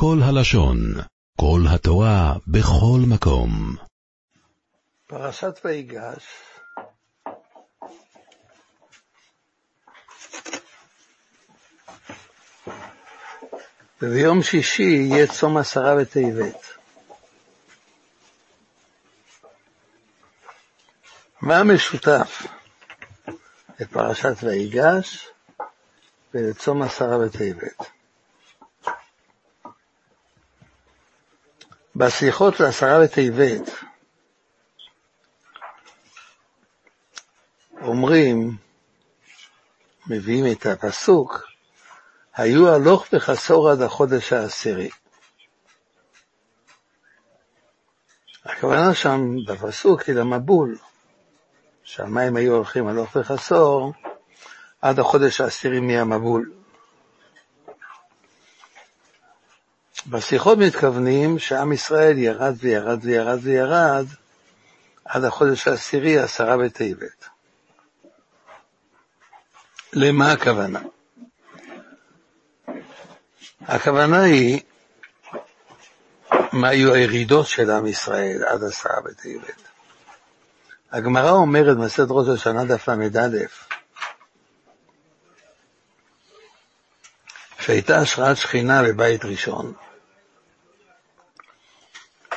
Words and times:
כל 0.00 0.18
הלשון, 0.24 0.78
כל 1.36 1.60
התורה, 1.74 2.34
בכל 2.46 3.00
מקום. 3.08 3.76
פרשת 5.06 5.60
ויגש 5.64 6.24
וביום 14.02 14.42
שישי 14.42 14.82
יהיה 14.82 15.26
צום 15.26 15.56
עשרה 15.56 15.96
בטבת. 15.96 16.66
מה 21.40 21.64
משותף 21.64 22.46
לפרשת 23.80 24.36
ויגש 24.42 25.28
ולצום 26.34 26.82
עשרה 26.82 27.18
בטבת? 27.18 27.97
בשיחות 31.98 32.60
לעשרה 32.60 33.00
בטבת 33.02 33.70
אומרים, 37.82 38.56
מביאים 40.06 40.44
את 40.52 40.66
הפסוק, 40.66 41.46
היו 42.34 42.74
הלוך 42.74 43.06
וחסור 43.12 43.70
עד 43.70 43.82
החודש 43.82 44.32
העשירי. 44.32 44.90
הכוונה 48.44 48.94
שם 48.94 49.20
בפסוק 49.46 50.02
היא 50.02 50.14
למבול, 50.14 50.78
שהמים 51.82 52.36
היו 52.36 52.54
הולכים 52.54 52.86
הלוך 52.86 53.16
וחסור 53.16 53.92
עד 54.82 54.98
החודש 54.98 55.40
העשירי 55.40 55.80
מהמבול. 55.80 56.57
בשיחות 60.10 60.58
מתכוונים 60.58 61.38
שעם 61.38 61.72
ישראל 61.72 62.18
ירד 62.18 62.54
וירד 62.58 62.98
וירד 63.02 63.38
וירד 63.42 64.06
עד 65.04 65.24
החודש 65.24 65.68
העשירי, 65.68 66.18
עשרה 66.18 66.56
בטבת. 66.56 67.28
למה 69.92 70.32
הכוונה? 70.32 70.80
הכוונה 73.60 74.22
היא, 74.22 74.60
מה 76.52 76.68
היו 76.68 76.94
הירידות 76.94 77.46
של 77.46 77.70
עם 77.70 77.86
ישראל 77.86 78.44
עד 78.44 78.64
עשרה 78.64 79.00
בטבת. 79.04 79.62
הגמרא 80.92 81.30
אומרת 81.30 81.76
במסכת 81.76 82.06
ראש 82.08 82.28
השנה 82.28 82.64
דף 82.64 82.88
ל"א, 82.88 83.28
שהייתה 87.60 87.98
השראת 87.98 88.36
שכינה 88.36 88.82
בבית 88.82 89.24
ראשון. 89.24 89.74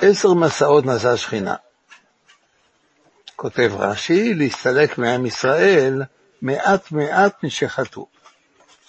עשר 0.02 0.33
מסעות 0.33 0.85
נסעה 0.85 1.17
שכינה. 1.17 1.55
כותב 3.35 3.71
רש"י, 3.77 4.33
להסתלק 4.33 4.97
מעם 4.97 5.25
ישראל 5.25 6.03
מעט 6.41 6.91
מעט 6.91 7.44
משחטו. 7.44 8.07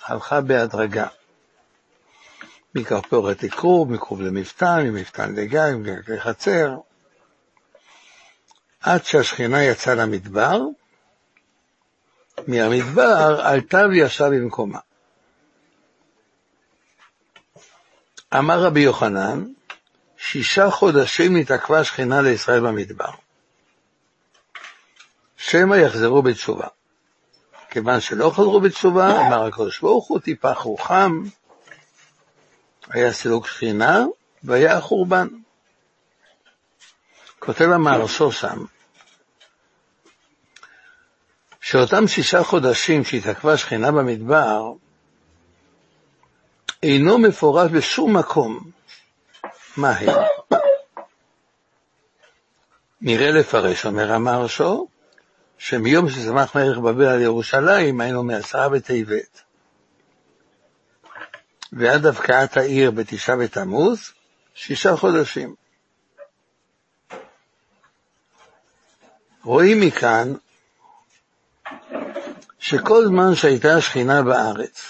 הלכה 0.04 0.40
בהדרגה. 0.40 1.06
מכרפורת 2.74 3.42
לכרוב, 3.42 3.92
מכרוב 3.92 4.20
למפתן, 4.20 4.80
ממפתן 4.84 5.34
לגג, 5.34 5.74
לחצר, 6.08 6.76
עד 8.80 9.04
שהשכינה 9.04 9.64
יצאה 9.64 9.94
למדבר, 9.94 10.60
מהמדבר 12.46 13.40
עלתה 13.44 13.82
וישבה 13.90 14.30
במקומה. 14.30 14.78
אמר 18.38 18.62
רבי 18.62 18.80
יוחנן, 18.80 19.44
שישה 20.24 20.70
חודשים 20.70 21.36
התעכבה 21.36 21.80
השכינה 21.80 22.22
לישראל 22.22 22.60
במדבר. 22.60 23.10
שמא 25.36 25.74
יחזרו 25.74 26.22
בתשובה. 26.22 26.66
כיוון 27.70 28.00
שלא 28.00 28.30
חזרו 28.30 28.60
בתשובה, 28.60 29.20
אמר 29.20 29.44
הקדוש 29.46 29.80
ברוך 29.80 30.08
הוא, 30.08 30.20
טיפח 30.20 30.58
רוחם, 30.58 31.22
היה 32.90 33.12
סילוק 33.12 33.46
שכינה, 33.46 34.04
והיה 34.44 34.76
החורבן. 34.76 35.28
כותב 37.38 37.64
המהרשו 37.64 38.32
שם, 38.32 38.64
שאותם 41.60 42.08
שישה 42.08 42.42
חודשים 42.42 43.04
שהתעכבה 43.04 43.56
שכינה 43.56 43.92
במדבר, 43.92 44.72
אינו 46.82 47.18
מפורט 47.18 47.70
בשום 47.70 48.16
מקום 48.16 48.70
מה 49.76 49.90
הם. 49.90 50.08
נראה 53.00 53.30
לפרש, 53.30 53.86
אומר 53.86 54.12
המהרשו, 54.12 54.88
שמיום 55.58 56.10
שצמח 56.10 56.56
מלך 56.56 56.78
בבל 56.78 57.04
על 57.04 57.20
ירושלים, 57.20 58.00
היינו 58.00 58.22
מעשרה 58.22 58.68
בטבת. 58.68 59.42
ועד 61.72 62.06
הבקעת 62.06 62.56
העיר 62.56 62.90
בתשעה 62.90 63.36
בתמוז, 63.36 64.12
שישה 64.54 64.96
חודשים. 64.96 65.54
רואים 69.44 69.80
מכאן 69.80 70.32
שכל 72.58 73.06
זמן 73.06 73.34
שהייתה 73.34 73.76
השכינה 73.76 74.22
בארץ, 74.22 74.82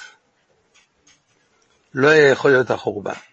לא 1.95 2.09
היה 2.09 2.29
יכול 2.31 2.51
להיות 2.51 2.71
החורבן. 2.71 3.32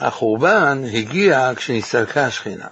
החורבן 0.00 0.82
הגיע 0.92 1.52
כשנסתלקה 1.56 2.26
השכינה. 2.26 2.68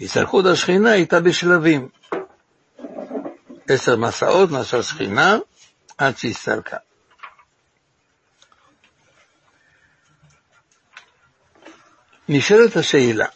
הסתלקות 0.00 0.46
השכינה 0.46 0.90
הייתה 0.90 1.20
בשלבים. 1.20 1.88
עשר 3.68 3.96
מסעות 3.96 4.50
נסעה 4.50 4.82
שכינה 4.82 5.38
עד 5.98 6.16
שהסתלקה. 6.16 6.76
נשאלת 12.28 12.76
השאלה, 12.76 13.26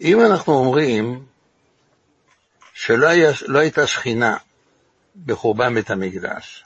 אם 0.00 0.20
אנחנו 0.20 0.52
אומרים 0.52 1.26
שלא 2.74 3.06
היה, 3.06 3.30
לא 3.46 3.58
הייתה 3.58 3.86
שכינה 3.86 4.36
בחורבן 5.26 5.74
בית 5.74 5.90
המקדש, 5.90 6.64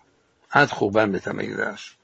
עד 0.51 0.69
חורבן 0.69 1.13
בית 1.13 1.27
המקדש, 1.27 1.97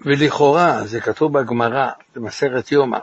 ולכאורה, 0.00 0.86
זה 0.86 1.00
כתוב 1.00 1.38
בגמרא, 1.38 1.90
במסכת 2.14 2.72
יומא, 2.72 2.98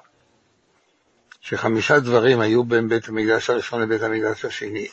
שחמישה 1.42 2.00
דברים 2.00 2.40
היו 2.40 2.64
בין 2.64 2.90
בית 2.90 3.08
המקדש 3.10 3.50
הראשון 3.50 3.82
לבית 3.82 4.02
המקדש 4.02 4.46
השני. 4.46 4.88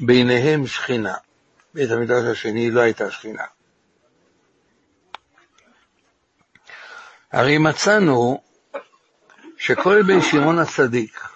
ביניהם 0.00 0.66
שכינה. 0.66 1.14
בית 1.74 1.90
המקדש 1.90 2.24
השני 2.24 2.70
לא 2.70 2.80
הייתה 2.80 3.10
שכינה. 3.10 3.44
הרי 7.32 7.58
מצאנו 7.58 8.42
שכל 9.56 10.02
בן 10.02 10.20
שמעון 10.20 10.58
הצדיק 10.58 11.31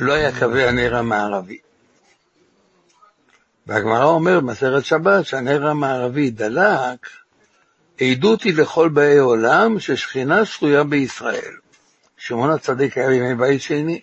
לא 0.00 0.12
היה 0.12 0.38
קווי 0.38 0.68
הנר 0.68 0.96
המערבי. 0.96 1.58
והגמרא 3.66 4.04
אומרת 4.04 4.42
במסכת 4.42 4.84
שבת 4.84 5.26
שהנר 5.26 5.66
המערבי 5.66 6.30
דלק, 6.30 7.06
עדות 8.00 8.42
היא 8.42 8.54
לכל 8.56 8.88
באי 8.88 9.18
עולם 9.18 9.80
ששכינה 9.80 10.44
שרויה 10.44 10.84
בישראל. 10.84 11.54
שמעון 12.16 12.50
הצדיק 12.50 12.98
היה 12.98 13.08
בימי 13.08 13.34
בית 13.34 13.62
שני, 13.62 14.00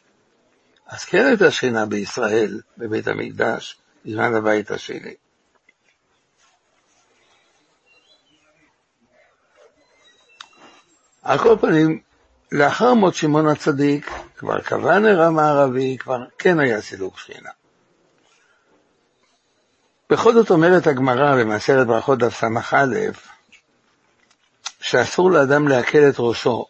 אז 0.88 1.06
כן 1.06 1.25
הייתה 1.25 1.51
שכינה 1.51 1.86
בישראל, 1.86 2.62
בבית 2.77 3.07
המקדש, 3.07 3.77
בזמן 4.06 4.33
הבית 4.33 4.71
השני. 4.71 5.13
על 11.21 11.38
כל 11.38 11.56
פנים, 11.62 12.01
לאחר 12.51 12.94
מות 12.94 13.15
שמעון 13.15 13.47
הצדיק, 13.47 14.11
כבר 14.38 14.61
קבע 14.61 14.99
נר 14.99 15.21
המערבי, 15.21 15.97
כבר 15.99 16.17
כן 16.38 16.59
היה 16.59 16.81
סילוק 16.81 17.19
שכינה. 17.19 17.49
בכל 20.09 20.33
זאת 20.33 20.51
אומרת 20.51 20.88
הגמרא 20.88 21.35
במעשרת 21.35 21.88
ברכות 21.88 22.19
דף 22.19 22.33
ס"א, 22.39 22.85
שאסור 24.81 25.31
לאדם 25.31 25.67
להקל 25.67 26.09
את 26.09 26.15
ראשו 26.19 26.65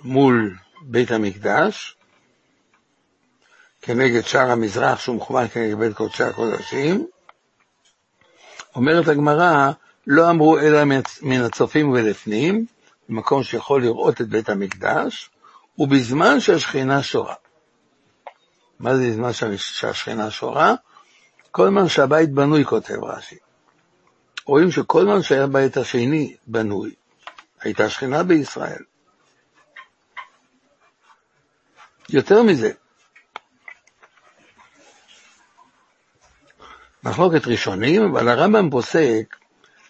מול 0.00 0.56
בית 0.82 1.10
המקדש, 1.10 1.96
כנגד 3.82 4.20
שער 4.20 4.50
המזרח 4.50 5.00
שהוא 5.00 5.16
מכוון 5.16 5.48
כנגד 5.48 5.78
בית 5.78 5.96
קודשי 5.96 6.24
הקודשים. 6.24 7.06
אומרת 8.74 9.08
הגמרא, 9.08 9.70
לא 10.06 10.30
אמרו 10.30 10.58
אלא 10.58 10.84
מן 11.22 11.40
הצופים 11.40 11.90
ולפנים, 11.90 12.66
במקום 13.08 13.42
שיכול 13.42 13.82
לראות 13.82 14.20
את 14.20 14.28
בית 14.28 14.48
המקדש, 14.48 15.30
ובזמן 15.78 16.40
שהשכינה 16.40 17.02
שורה. 17.02 17.34
מה 18.78 18.96
זה 18.96 19.10
בזמן 19.10 19.32
שהשכינה 19.56 20.30
שורה? 20.30 20.74
כל 21.50 21.68
זמן 21.68 21.88
שהבית 21.88 22.30
בנוי, 22.30 22.64
כותב 22.64 23.04
רש"י. 23.04 23.36
רואים 24.44 24.70
שכל 24.70 25.02
זמן 25.02 25.22
שהיה 25.22 25.44
הבית 25.44 25.76
השני 25.76 26.36
בנוי, 26.46 26.94
הייתה 27.60 27.90
שכינה 27.90 28.22
בישראל. 28.22 28.82
יותר 32.08 32.42
מזה, 32.42 32.70
מחלוקת 37.02 37.46
ראשונים, 37.46 38.02
אבל 38.02 38.28
הרמב"ם 38.28 38.70
פוסק 38.70 39.36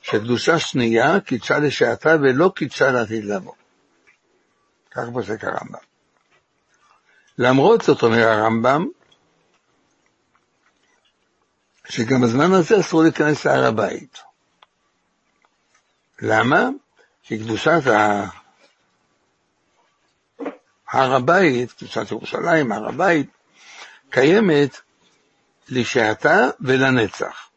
שקדושה 0.06 0.58
שנייה 0.58 1.20
קידשה 1.20 1.58
לשעתה 1.58 2.16
ולא 2.22 2.52
קידשה 2.56 2.90
לעתיד 2.90 3.24
לבוא. 3.24 3.54
כך 4.90 5.02
פוסק 5.12 5.44
הרמב"ם. 5.44 5.78
למרות 7.38 7.82
זאת 7.82 8.02
אומר 8.02 8.28
הרמב"ם, 8.28 8.86
שגם 11.88 12.20
בזמן 12.22 12.52
הזה 12.52 12.80
אסור 12.80 13.02
להיכנס 13.02 13.46
להר 13.46 13.64
הבית. 13.66 14.18
למה? 16.22 16.68
כי 17.22 17.38
קדושת 17.38 17.80
הר 20.88 21.14
הבית, 21.14 21.72
קדושת 21.72 22.10
ירושלים, 22.10 22.72
הר 22.72 22.88
הבית, 22.88 23.30
קיימת 24.10 24.80
לשעתה 25.68 26.36
ולנצח. 26.60 27.48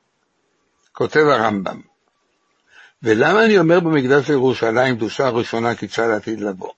כותב 0.92 1.20
הרמב"ם. 1.20 1.89
ולמה 3.04 3.46
אני 3.46 3.60
אומר 3.60 3.80
במקדש 3.80 4.30
ירושלים 4.30 4.96
קדושה 4.96 5.30
ראשונה 5.30 5.76
קידשה 5.76 6.08
לעתיד 6.08 6.42
לבוא? 6.42 6.72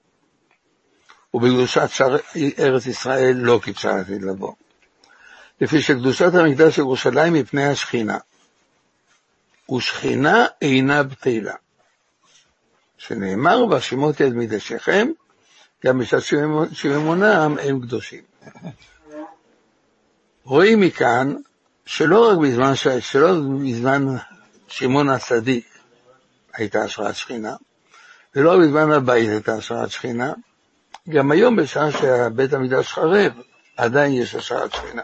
ובקדושת 1.34 1.90
שאר 1.90 2.18
ארץ 2.60 2.86
ישראל 2.86 3.38
לא 3.38 3.60
קידשה 3.64 3.96
לעתיד 3.96 4.22
לבוא. 4.24 4.54
לפי 5.62 5.82
שקדושת 5.82 6.36
המקדש 6.36 6.78
ירושלים 6.78 7.34
מפני 7.34 7.66
השכינה. 7.66 8.18
ושכינה 9.72 10.46
אינה 10.62 11.04
בטלה. 11.04 11.54
שנאמר, 12.98 13.66
והשמות 13.70 14.20
יד 14.20 14.34
מקדשכם, 14.34 15.08
גם 15.86 16.00
בשעת 16.00 16.24
שממונם 16.74 17.58
הם 17.62 17.82
קדושים. 17.82 18.24
רואים 20.44 20.82
מכאן 20.82 21.36
שלא 21.86 22.30
רק 22.30 22.38
בזמן, 22.38 22.74
שלא 23.00 23.34
בזמן 23.64 24.06
שמעון 24.68 25.10
הצדיק 25.10 25.71
הייתה 26.54 26.84
השראת 26.84 27.16
שכינה, 27.16 27.56
ולא 28.36 28.60
בזמן 28.60 28.92
הבית 28.92 29.30
הייתה 29.30 29.54
השראת 29.56 29.92
שכינה, 29.92 30.34
גם 31.10 31.32
היום 31.32 31.56
בשעה 31.56 31.92
שבית 31.92 32.54
המקדש 32.54 32.88
חרב, 32.88 33.32
עדיין 33.78 34.14
יש 34.14 34.36
השראת 34.36 34.74
שכינה. 34.74 35.02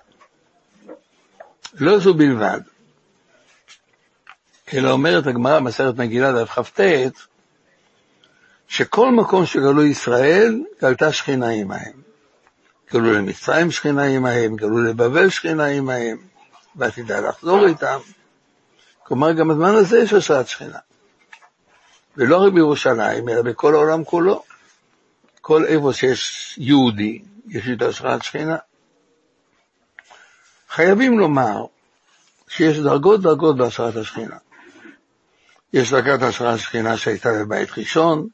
לא 1.73 1.99
זו 1.99 2.13
בלבד, 2.13 2.59
אלא 4.73 4.91
אומרת 4.91 5.27
הגמרא 5.27 5.59
במסכת 5.59 5.93
מגילה 5.97 6.31
דף 6.31 6.49
כ"ט, 6.49 6.79
שכל 8.67 9.11
מקום 9.11 9.45
שגלו 9.45 9.83
ישראל, 9.83 10.63
גלתה 10.81 11.13
שכינה 11.13 11.49
עמהם. 11.49 12.01
גלו 12.93 13.13
למצרים 13.13 13.71
שכינה 13.71 14.03
עמהם, 14.03 14.55
גלו 14.55 14.83
לבבל 14.83 15.29
שכינה 15.29 15.65
עמהם, 15.65 16.17
ועתידה 16.75 17.19
לחזור 17.19 17.65
איתם. 17.65 17.99
כלומר, 19.03 19.31
גם 19.33 19.47
בזמן 19.47 19.75
הזה 19.75 19.99
יש 19.99 20.13
השראת 20.13 20.47
שכינה. 20.47 20.79
ולא 22.17 22.37
רק 22.37 22.53
בירושלים, 22.53 23.29
אלא 23.29 23.41
בכל 23.41 23.73
העולם 23.73 24.03
כולו. 24.03 24.43
כל 25.41 25.65
איפה 25.65 25.93
שיש 25.93 26.55
יהודי, 26.57 27.21
יש 27.47 27.63
את 27.73 27.81
השראת 27.81 28.23
שכינה. 28.23 28.57
חייבים 30.69 31.19
לומר 31.19 31.65
שיש 32.47 32.77
דרגות 32.77 33.21
דרגות 33.21 33.57
בהשראת 33.57 33.95
השכינה. 33.95 34.37
יש 35.73 35.91
דרגת 35.91 36.21
השראת 36.21 36.59
שכינה 36.59 36.97
שהייתה 36.97 37.29
בבית 37.33 37.69
ראשון, 37.77 38.27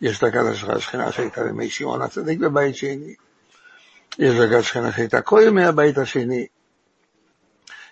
יש 0.00 0.20
דרגת 0.20 0.44
השראת 0.52 0.80
שכינה 0.80 1.12
שהייתה 1.12 1.44
בימי 1.44 1.70
שמעון 1.70 2.02
הצדיק 2.02 2.38
בבית 2.38 2.76
שני, 2.76 3.14
יש 4.18 4.34
דרגת 4.34 4.64
שכינה 4.64 4.92
שהייתה 4.92 5.22
כל 5.22 5.42
ימי 5.46 5.64
הבית 5.64 5.98
השני, 5.98 6.46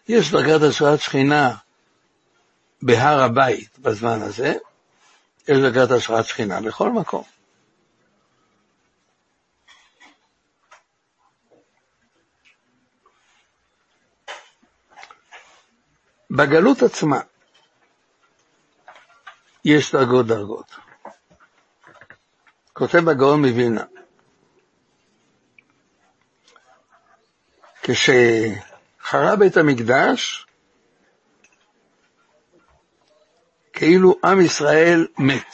יש 0.09 0.31
דרגת 0.31 0.63
השראת 0.63 1.01
שכינה 1.01 1.55
בהר 2.83 3.23
הבית 3.23 3.79
בזמן 3.79 4.23
הזה, 4.23 4.55
יש 5.49 5.59
דרגת 5.59 5.91
השראת 5.91 6.25
שכינה 6.25 6.61
בכל 6.61 6.91
מקום. 6.91 7.25
בגלות 16.31 16.83
עצמה 16.83 17.21
יש 19.65 19.95
דרגות 19.95 20.27
דרגות. 20.27 20.77
כותב 22.73 23.09
הגאון 23.09 23.41
מווילנה, 23.47 23.85
כשחרב 27.83 29.39
בית 29.39 29.57
המקדש, 29.57 30.47
כאילו 33.77 34.15
עם 34.25 34.41
ישראל 34.41 35.07
מת. 35.19 35.47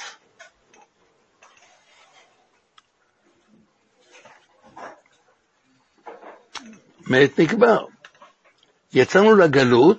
מת 7.01 7.39
נקבר. 7.39 7.87
יצאנו 8.93 9.35
לגלות, 9.35 9.99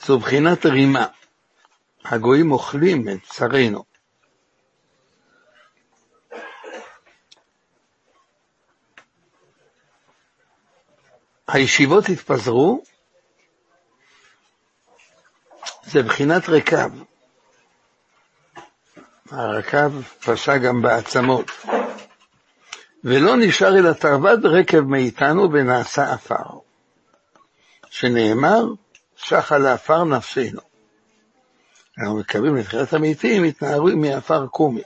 זו 0.00 0.18
בחינת 0.18 0.66
רימה. 0.66 1.06
הגויים 2.04 2.52
אוכלים 2.52 3.08
את 3.08 3.18
צרינו. 3.28 3.84
הישיבות 11.48 12.04
התפזרו, 12.08 12.82
זה 15.96 16.02
בחינת 16.02 16.48
רקב. 16.48 16.90
הרקב 19.30 20.02
פשע 20.02 20.58
גם 20.58 20.82
בעצמות. 20.82 21.50
ולא 23.04 23.36
נשאר 23.36 23.78
אלא 23.78 23.92
תרבד 23.92 24.46
רקב 24.46 24.80
מאיתנו 24.80 25.52
ונעשה 25.52 26.12
עפר. 26.12 26.58
שנאמר, 27.90 28.64
שחה 29.16 29.58
לעפר 29.58 30.04
נפשנו. 30.04 30.60
אנחנו 31.98 32.16
מקווים 32.18 32.56
לתחילת 32.56 32.92
המתים, 32.92 33.44
התנערו 33.44 33.88
מעפר 33.96 34.46
קומי. 34.46 34.82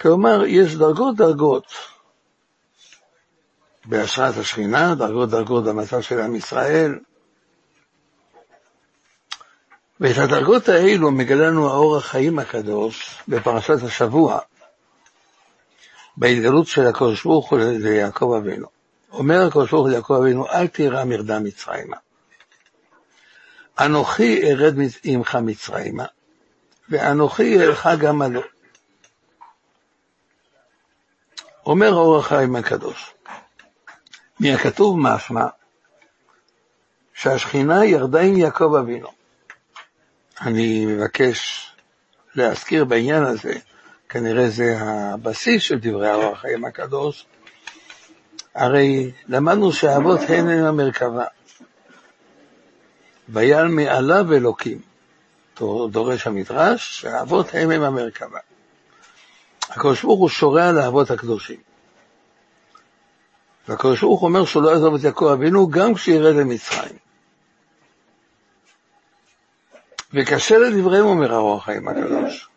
כלומר, 0.00 0.44
יש 0.46 0.74
דרגות 0.74 1.16
דרגות 1.16 1.66
בהשראת 3.84 4.36
השכינה, 4.36 4.94
דרגות 4.94 5.30
דרגות 5.30 5.64
במצב 5.64 6.00
של 6.00 6.20
עם 6.20 6.36
ישראל, 6.36 6.98
ואת 10.02 10.18
הדרגות 10.18 10.68
האלו 10.68 11.10
מגלה 11.10 11.46
לנו 11.46 11.70
האור 11.70 11.96
החיים 11.96 12.38
הקדוש 12.38 13.18
בפרשת 13.28 13.82
השבוע, 13.82 14.38
בהתגלות 16.16 16.66
של 16.66 16.86
הקדוש 16.86 17.24
ברוך 17.24 17.50
הוא 17.50 17.58
ליעקב 17.58 18.34
אבינו. 18.38 18.66
אומר 19.12 19.46
הקדוש 19.46 19.70
ברוך 19.70 19.82
הוא 19.82 19.90
ליעקב 19.90 20.12
אבינו, 20.12 20.48
אל 20.48 20.66
תירא 20.66 21.04
מרדם 21.04 21.44
מצרימה. 21.44 21.96
אנוכי 23.80 24.42
ארד 24.42 24.74
עמך 25.04 25.34
מצרימה, 25.34 26.04
ואנוכי 26.88 27.60
ארך 27.60 27.86
גם 28.00 28.22
עלו. 28.22 28.42
אומר 31.66 31.88
האור 31.88 32.18
החיים 32.18 32.56
הקדוש, 32.56 33.14
מהכתוב 34.40 34.98
משמע 34.98 35.46
שהשכינה 37.14 37.84
ירדה 37.84 38.20
עם 38.20 38.36
יעקב 38.36 38.74
אבינו. 38.74 39.21
אני 40.46 40.86
מבקש 40.86 41.68
להזכיר 42.34 42.84
בעניין 42.84 43.22
הזה, 43.22 43.54
כנראה 44.08 44.50
זה 44.50 44.76
הבסיס 44.80 45.62
של 45.62 45.78
דברי 45.78 46.10
האור 46.10 46.32
החיים 46.32 46.64
הקדוש, 46.64 47.26
הרי 48.54 49.12
למדנו 49.28 49.72
שהאבות 49.72 50.20
הן 50.28 50.48
הם 50.48 50.64
המרכבה. 50.64 51.24
ויעל 53.28 53.68
מעליו 53.68 54.32
אלוקים. 54.32 54.78
דורש 55.90 56.26
המדרש 56.26 57.00
שהאבות 57.00 57.46
הם 57.52 57.70
הם 57.70 57.82
המרכבה. 57.82 58.38
הקדוש 59.68 60.02
ברוך 60.02 60.20
הוא 60.20 60.28
שורע 60.28 60.72
לאבות 60.72 61.10
הקדושים. 61.10 61.60
והקדוש 63.68 64.00
ברוך 64.00 64.22
אומר 64.22 64.44
שהוא 64.44 64.62
לא 64.62 64.70
יעזוב 64.70 64.94
את 64.94 65.04
יעקב 65.04 65.24
אבינו 65.24 65.68
גם 65.68 65.94
כשירד 65.94 66.36
למצרים. 66.36 66.96
וקשה 70.14 70.58
לדבריהם, 70.58 71.04
אומר 71.04 71.34
האור 71.34 71.56
החיים 71.56 71.88
הקדוש, 71.88 72.48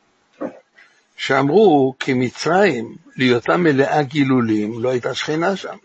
שאמרו 1.17 1.93
כי 1.99 2.13
מצרים, 2.13 2.95
להיותה 3.15 3.57
מלאה 3.57 4.03
גילולים, 4.03 4.83
לא 4.83 4.89
הייתה 4.89 5.13
שכינה 5.13 5.55
שם. 5.55 5.75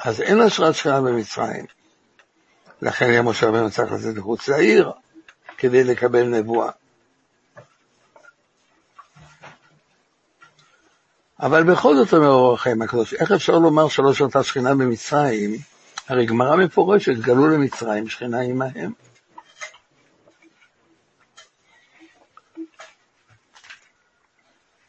אז 0.00 0.20
אין 0.20 0.40
השראת 0.40 0.74
שכינה 0.74 1.00
במצרים. 1.00 1.64
לכן 2.82 3.10
היה 3.10 3.22
משה 3.22 3.46
רבנו 3.46 3.70
צריך 3.70 3.92
לצאת 3.92 4.16
מחוץ 4.16 4.48
לעיר 4.48 4.92
כדי 5.58 5.84
לקבל 5.84 6.22
נבואה. 6.22 6.70
אבל 11.40 11.62
בכל 11.62 11.96
זאת 11.96 12.14
אומר 12.14 12.28
אור 12.28 12.54
החיים 12.54 12.82
הקדוש, 12.82 13.14
איך 13.14 13.32
אפשר 13.32 13.58
לומר 13.58 13.88
שלא 13.88 14.14
שרתה 14.14 14.42
שכינה 14.42 14.74
במצרים? 14.74 15.56
הרי 16.08 16.26
גמרא 16.26 16.56
מפורשת, 16.56 17.12
גלו 17.12 17.48
למצרים 17.48 18.08
שכינה 18.08 18.40
עמהם. 18.40 18.92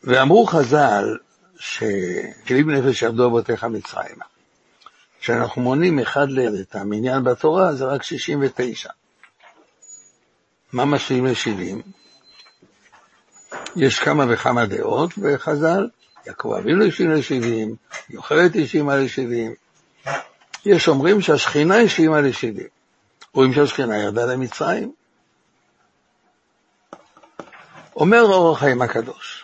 ואמרו 0.03 0.45
חז"ל, 0.45 1.17
שכלים 1.59 2.69
נפש 2.71 3.01
ירדו 3.01 3.27
אבותיך 3.27 3.63
מצרימה. 3.63 4.25
כשאנחנו 5.19 5.61
מונים 5.61 5.99
אחד 5.99 6.29
ליד 6.29 6.53
את 6.53 6.75
המניין 6.75 7.23
בתורה, 7.23 7.73
זה 7.73 7.85
רק 7.85 8.03
69. 8.03 8.89
מה 10.73 10.85
משווים 10.85 11.25
ל-70? 11.25 11.87
יש 13.75 13.99
כמה 13.99 14.25
וכמה 14.29 14.65
דעות 14.65 15.17
בחז"ל, 15.17 15.87
יעקב 16.25 16.53
אבינו 16.59 16.85
השלים 16.85 17.11
ל-70, 17.11 17.75
יוכלת 18.09 18.51
השלימה 18.63 18.95
ל-70. 18.95 19.81
יש 20.65 20.87
אומרים 20.87 21.21
שהשכינה 21.21 21.77
השלימה 21.77 22.21
ל-70. 22.21 22.63
רואים 23.33 23.53
שהשכינה 23.53 23.97
ירדה 23.97 24.25
למצרים. 24.25 24.93
אומר 27.95 28.21
אור 28.21 28.51
החיים 28.51 28.81
הקדוש, 28.81 29.42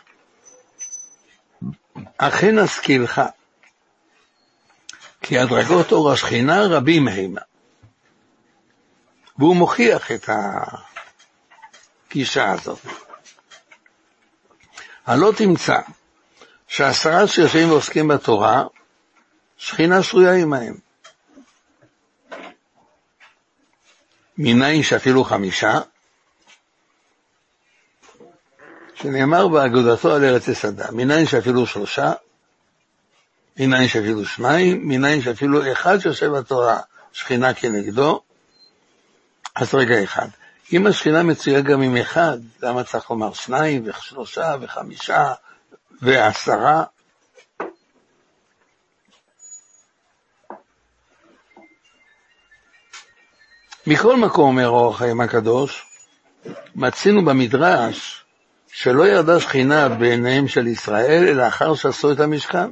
אכן 2.17 2.59
אזכירך, 2.59 3.19
כי 5.21 5.39
הדרגות 5.39 5.91
אור 5.91 6.11
השכינה 6.11 6.61
רבים 6.61 7.07
המה. 7.07 7.41
והוא 9.37 9.55
מוכיח 9.55 10.11
את 10.11 10.29
הגישה 12.07 12.51
הזאת. 12.51 12.79
הלא 15.05 15.31
תמצא 15.37 15.79
שעשרה 16.67 17.27
שיושבים 17.27 17.69
ועוסקים 17.71 18.07
בתורה, 18.07 18.63
שכינה 19.57 20.03
שרויה 20.03 20.33
עמהם. 20.33 20.77
מניין 24.37 24.83
שאפילו 24.83 25.23
חמישה, 25.23 25.79
שנאמר 29.01 29.47
באגודתו 29.47 30.15
על 30.15 30.23
ארץ 30.23 30.47
יסדה, 30.47 30.91
מניין 30.91 31.25
שאפילו 31.25 31.65
שלושה, 31.65 32.11
מניין 33.59 33.87
שאפילו 33.87 34.25
שניים, 34.25 34.87
מניין 34.87 35.21
שאפילו 35.21 35.71
אחד 35.71 35.99
שיושב 35.99 36.27
בתורה, 36.27 36.79
שכינה 37.13 37.53
כנגדו, 37.53 38.21
אז 39.55 39.73
רגע 39.73 40.03
אחד. 40.03 40.27
אם 40.73 40.87
השכינה 40.87 41.23
מצויה 41.23 41.61
גם 41.61 41.81
עם 41.81 41.97
אחד, 41.97 42.37
למה 42.63 42.83
צריך 42.83 43.09
לומר 43.09 43.33
שניים 43.33 43.83
ושלושה 43.85 44.55
וחמישה 44.61 45.33
ועשרה? 46.01 46.83
מכל 53.87 54.17
מקום, 54.17 54.47
אומר 54.47 54.67
אור 54.67 54.93
החיים 54.93 55.21
הקדוש, 55.21 55.85
מצינו 56.75 57.25
במדרש 57.25 58.08
שלא 58.79 59.07
ירדה 59.07 59.39
שכינה 59.39 59.89
בעיניהם 59.89 60.47
של 60.47 60.67
ישראל, 60.67 61.27
אלא 61.27 61.47
אחר 61.47 61.75
שעשו 61.75 62.11
את 62.11 62.19
המשכן. 62.19 62.71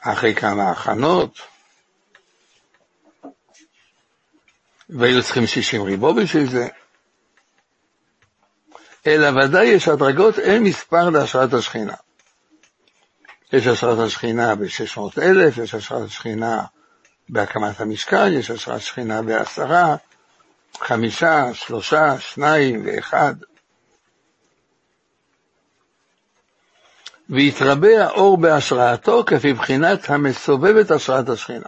אחרי 0.00 0.34
כמה 0.34 0.70
הכנות, 0.70 1.38
והיו 4.88 5.22
צריכים 5.22 5.46
שישים 5.46 5.82
ריבו 5.82 6.14
בשביל 6.14 6.50
זה. 6.50 6.68
אלא 9.06 9.28
ודאי 9.28 9.66
יש 9.66 9.88
הדרגות, 9.88 10.38
אין 10.38 10.62
מספר 10.62 11.10
להשראת 11.10 11.52
השכינה. 11.52 11.94
יש 13.52 13.66
השראת 13.66 13.98
השכינה 13.98 14.54
ב-600 14.54 15.22
אלף, 15.22 15.58
יש 15.58 15.74
השראת 15.74 16.02
השכינה 16.02 16.64
בהקמת 17.28 17.80
המשכן, 17.80 18.32
יש 18.32 18.50
השראת 18.50 18.80
שכינה 18.80 19.22
בעשרה, 19.22 19.96
חמישה, 20.80 21.54
שלושה, 21.54 22.20
שניים 22.20 22.82
ואחד. 22.86 23.34
ויתרבה 27.30 28.04
האור 28.04 28.36
בהשראתו 28.36 29.24
כפי 29.26 29.52
בחינת 29.52 30.10
המסובב 30.10 30.76
את 30.76 30.90
השראת 30.90 31.28
השכינה. 31.28 31.66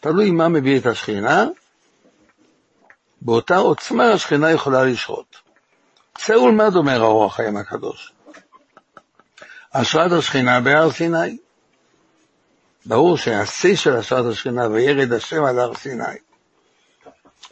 תלוי 0.00 0.30
מה 0.30 0.48
מביא 0.48 0.80
את 0.80 0.86
השכינה, 0.86 1.46
באותה 3.22 3.56
עוצמה 3.56 4.12
השכינה 4.12 4.50
יכולה 4.50 4.84
לשרות. 4.84 5.36
צא 6.18 6.32
ולמד 6.32 6.76
אומר 6.76 7.02
האור 7.02 7.24
החיים 7.24 7.56
הקדוש. 7.56 8.12
השראת 9.72 10.12
השכינה 10.12 10.60
בהר 10.60 10.90
סיני. 10.90 11.38
ברור 12.86 13.16
שהשיא 13.16 13.76
של 13.76 13.96
השראת 13.96 14.24
השכינה 14.24 14.68
וירד 14.68 15.12
השם 15.12 15.44
על 15.44 15.58
הר 15.58 15.74
סיני. 15.74 16.25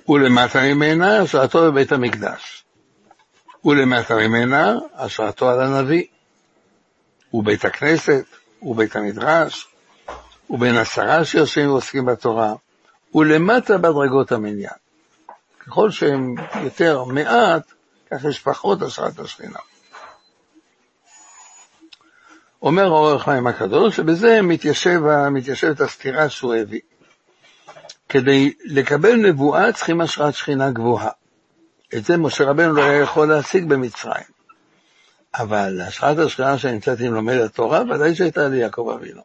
ולמטה 0.08 0.62
ממנה 0.62 1.20
השראתו 1.22 1.62
בבית 1.62 1.92
המקדש. 1.92 2.64
ולמטה 3.64 4.14
ממנה 4.14 4.74
השראתו 4.94 5.50
על 5.50 5.60
הנביא. 5.60 6.04
ובית 7.34 7.64
הכנסת, 7.64 8.24
ובית 8.62 8.96
המדרש, 8.96 9.68
ובין 10.50 10.76
עשרה 10.76 11.24
שיושבים 11.24 11.70
ועוסקים 11.70 12.04
בתורה, 12.04 12.54
ולמטה 13.14 13.78
בדרגות 13.78 14.32
המניין. 14.32 14.74
ככל 15.58 15.90
שהם 15.90 16.34
יותר 16.62 17.04
מעט, 17.04 17.72
כך 18.10 18.24
יש 18.24 18.40
פחות 18.40 18.82
השראת 18.82 19.18
השכינה. 19.18 19.58
אומר 22.62 22.88
אור 22.88 23.12
החיים 23.12 23.46
הקדוש, 23.46 23.96
שבזה 23.96 24.42
מתיישב, 24.42 25.00
מתיישבת 25.30 25.80
הסתירה 25.80 26.28
שהוא 26.28 26.54
הביא. 26.54 26.80
כדי 28.08 28.52
לקבל 28.64 29.16
נבואה 29.16 29.72
צריכים 29.72 30.00
השראת 30.00 30.34
שכינה 30.34 30.70
גבוהה. 30.70 31.10
את 31.94 32.04
זה 32.04 32.16
משה 32.16 32.44
רבנו 32.44 32.72
לא 32.72 32.82
היה 32.82 33.00
יכול 33.00 33.28
להשיג 33.28 33.68
במצרים. 33.68 34.24
אבל 35.34 35.80
השראת 35.80 36.18
השכינה 36.18 36.58
שנמצאת 36.58 37.00
עם 37.00 37.14
לומד 37.14 37.36
התורה, 37.36 37.82
ודאי 37.82 38.14
שהייתה 38.14 38.48
ליעקב 38.48 38.96
אבינו. 38.98 39.22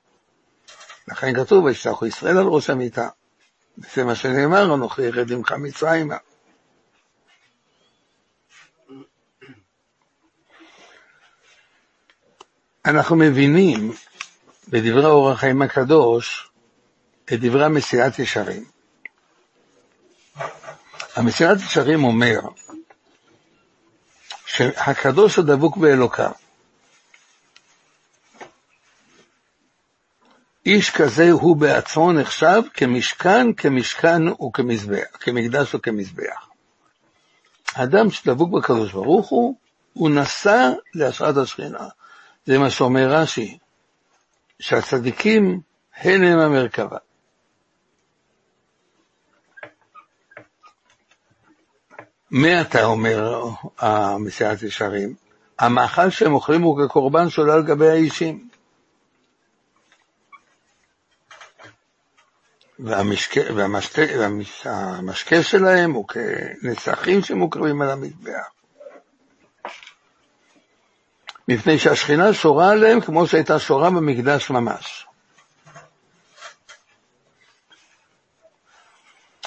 לכן 1.07 1.33
כתוב, 1.33 1.65
וישלחו 1.65 2.05
ישראל 2.05 2.37
על 2.37 2.47
ראש 2.47 2.69
המיטה. 2.69 3.09
זה 3.77 4.03
מה 4.03 4.15
שנאמר, 4.15 4.75
אנוכי 4.75 5.01
ירד 5.01 5.31
עמך 5.31 5.51
מצרימה. 5.51 6.17
אנחנו 12.85 13.15
מבינים 13.15 13.91
בדברי 14.69 15.05
אור 15.05 15.31
החיים 15.31 15.61
הקדוש 15.61 16.48
את 17.33 17.39
דברי 17.39 17.65
המסילת 17.65 18.19
ישרים. 18.19 18.65
המסילת 21.15 21.57
ישרים 21.57 22.03
אומר 22.03 22.39
שהקדוש 24.45 25.35
הוא 25.35 25.45
דבוק 25.45 25.77
באלוקיו. 25.77 26.31
איש 30.65 30.89
כזה 30.89 31.31
הוא 31.31 31.57
בעצמו 31.57 32.11
נחשב 32.11 32.61
כמשכן, 32.73 33.53
כמשכן 33.53 34.27
וכמזבח, 34.27 35.07
כמקדש 35.19 35.75
וכמזבח. 35.75 36.49
האדם 37.75 38.11
שדבוק 38.11 38.49
בקדוש 38.53 38.91
ברוך 38.91 39.29
הוא, 39.29 39.55
הוא 39.93 40.09
נשא 40.09 40.69
להשראת 40.95 41.37
השכינה. 41.37 41.87
זה 42.45 42.57
מה 42.57 42.69
שאומר 42.69 43.07
רש"י, 43.09 43.57
שהצדיקים 44.59 45.61
הן 45.97 46.23
הם 46.23 46.39
המרכבה. 46.39 46.97
מעתה 52.31 52.83
אומר 52.83 53.43
המסיעת 53.79 54.63
ישרים, 54.63 55.15
המאכל 55.59 56.09
שהם 56.09 56.33
אוכלים 56.33 56.61
הוא 56.61 56.87
כקורבן 56.87 57.29
שעולה 57.29 57.53
על 57.53 57.63
גבי 57.63 57.89
האישים. 57.89 58.49
והמשקה, 62.79 63.41
והמשקה, 63.55 64.01
והמשקה 64.19 65.43
שלהם 65.43 65.91
הוא 65.91 66.07
כנסחים 66.07 67.21
שמוקרבים 67.21 67.81
על 67.81 67.89
המזבח. 67.89 68.51
מפני 71.47 71.79
שהשכינה 71.79 72.33
שורה 72.33 72.71
עליהם 72.71 73.01
כמו 73.01 73.27
שהייתה 73.27 73.59
שורה 73.59 73.89
במקדש 73.89 74.49
ממש. 74.49 75.07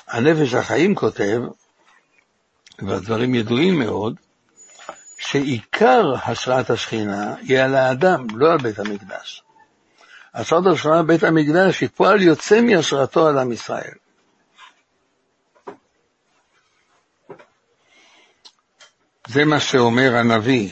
הנפש 0.09 0.55
החיים 0.55 0.95
כותב, 0.95 1.41
והדברים 2.79 3.35
ידועים 3.35 3.79
מאוד, 3.79 4.15
שעיקר 5.19 6.15
השראת 6.25 6.71
השכינה 6.71 7.35
היא 7.35 7.59
על 7.59 7.75
האדם, 7.75 8.27
לא 8.35 8.53
על 8.53 8.59
בית 8.59 8.79
המקדש. 8.79 9.43
השראת 10.35 10.65
על 10.85 11.03
בית 11.03 11.23
המקדש 11.23 11.81
היא 11.81 11.89
פועל 11.95 12.23
יוצא 12.23 12.61
מהשראתו 12.61 13.29
על 13.29 13.39
עם 13.39 13.53
ישראל. 13.53 13.95
זה 19.27 19.45
מה 19.45 19.61
שאומר 19.61 20.17
הנביא 20.17 20.71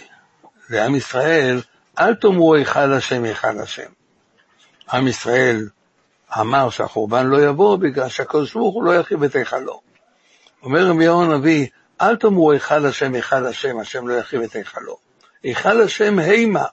לעם 0.71 0.95
ישראל, 0.95 1.61
אל 1.99 2.15
תאמרו 2.15 2.55
היכל 2.55 2.93
השם, 2.93 3.25
היכל 3.25 3.59
השם. 3.59 3.91
עם 4.93 5.09
ישראל 5.09 5.69
אמר 6.41 6.71
שהחורבן 6.71 7.27
לא 7.27 7.47
יבוא 7.47 7.77
בגלל 7.77 8.09
שהקדוש 8.09 8.55
ברוך 8.55 8.75
הוא 8.75 8.85
לא 8.85 8.95
ירחיב 8.95 9.23
את 9.23 9.35
היכלו. 9.35 9.81
אומר 10.63 10.87
רמיהו 10.87 11.23
הנביא, 11.23 11.67
אל 12.01 12.17
תאמרו 12.17 12.53
היכל 12.53 12.87
השם, 12.87 13.15
היכל 13.15 13.47
השם, 13.47 13.79
השם 13.79 14.09
לא 14.09 14.15
ירחיב 14.15 14.41
את 14.41 14.53
היכלו. 14.53 14.99
היכל 15.43 15.81
השם 15.81 16.19
הימה. 16.19 16.65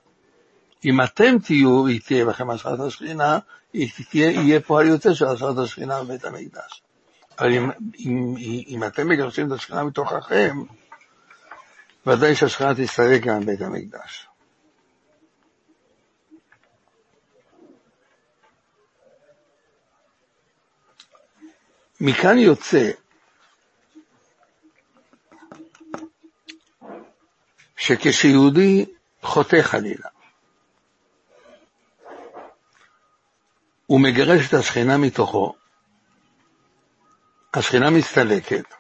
אם 0.86 1.02
אתם 1.02 1.40
תהיו, 1.44 1.88
היא 1.88 2.02
תהיה 2.06 2.26
בכם 2.26 2.50
השראת 2.50 2.80
השכינה, 2.80 3.40
יהיה 4.14 4.62
פועל 4.62 4.88
יוצא 4.88 5.14
של 5.14 5.26
השראת 5.26 5.58
השכינה 5.58 6.04
בבית 6.04 6.26
המקדש. 6.26 6.84
אבל 7.40 7.54
אם, 7.54 7.70
אם, 8.00 8.36
אם 8.68 8.84
אתם 8.84 9.10
מגרשים 9.10 9.48
את 9.48 9.52
השכינה 9.52 9.84
מתוככם, 9.84 10.64
ודאי 12.08 12.36
שהשכינה 12.36 12.76
תסתלק 12.76 13.22
גם 13.22 13.42
בבית 13.42 13.62
המקדש. 13.62 14.28
מכאן 22.02 22.38
יוצא 22.38 22.92
שכשיהודי 27.78 28.86
חוטא 29.22 29.62
חלילה, 29.62 30.10
הוא 33.86 34.02
מגרש 34.02 34.48
את 34.48 34.54
השכינה 34.54 34.98
מתוכו, 34.98 35.54
השכינה 37.54 37.90
מסתלקת, 37.90 38.74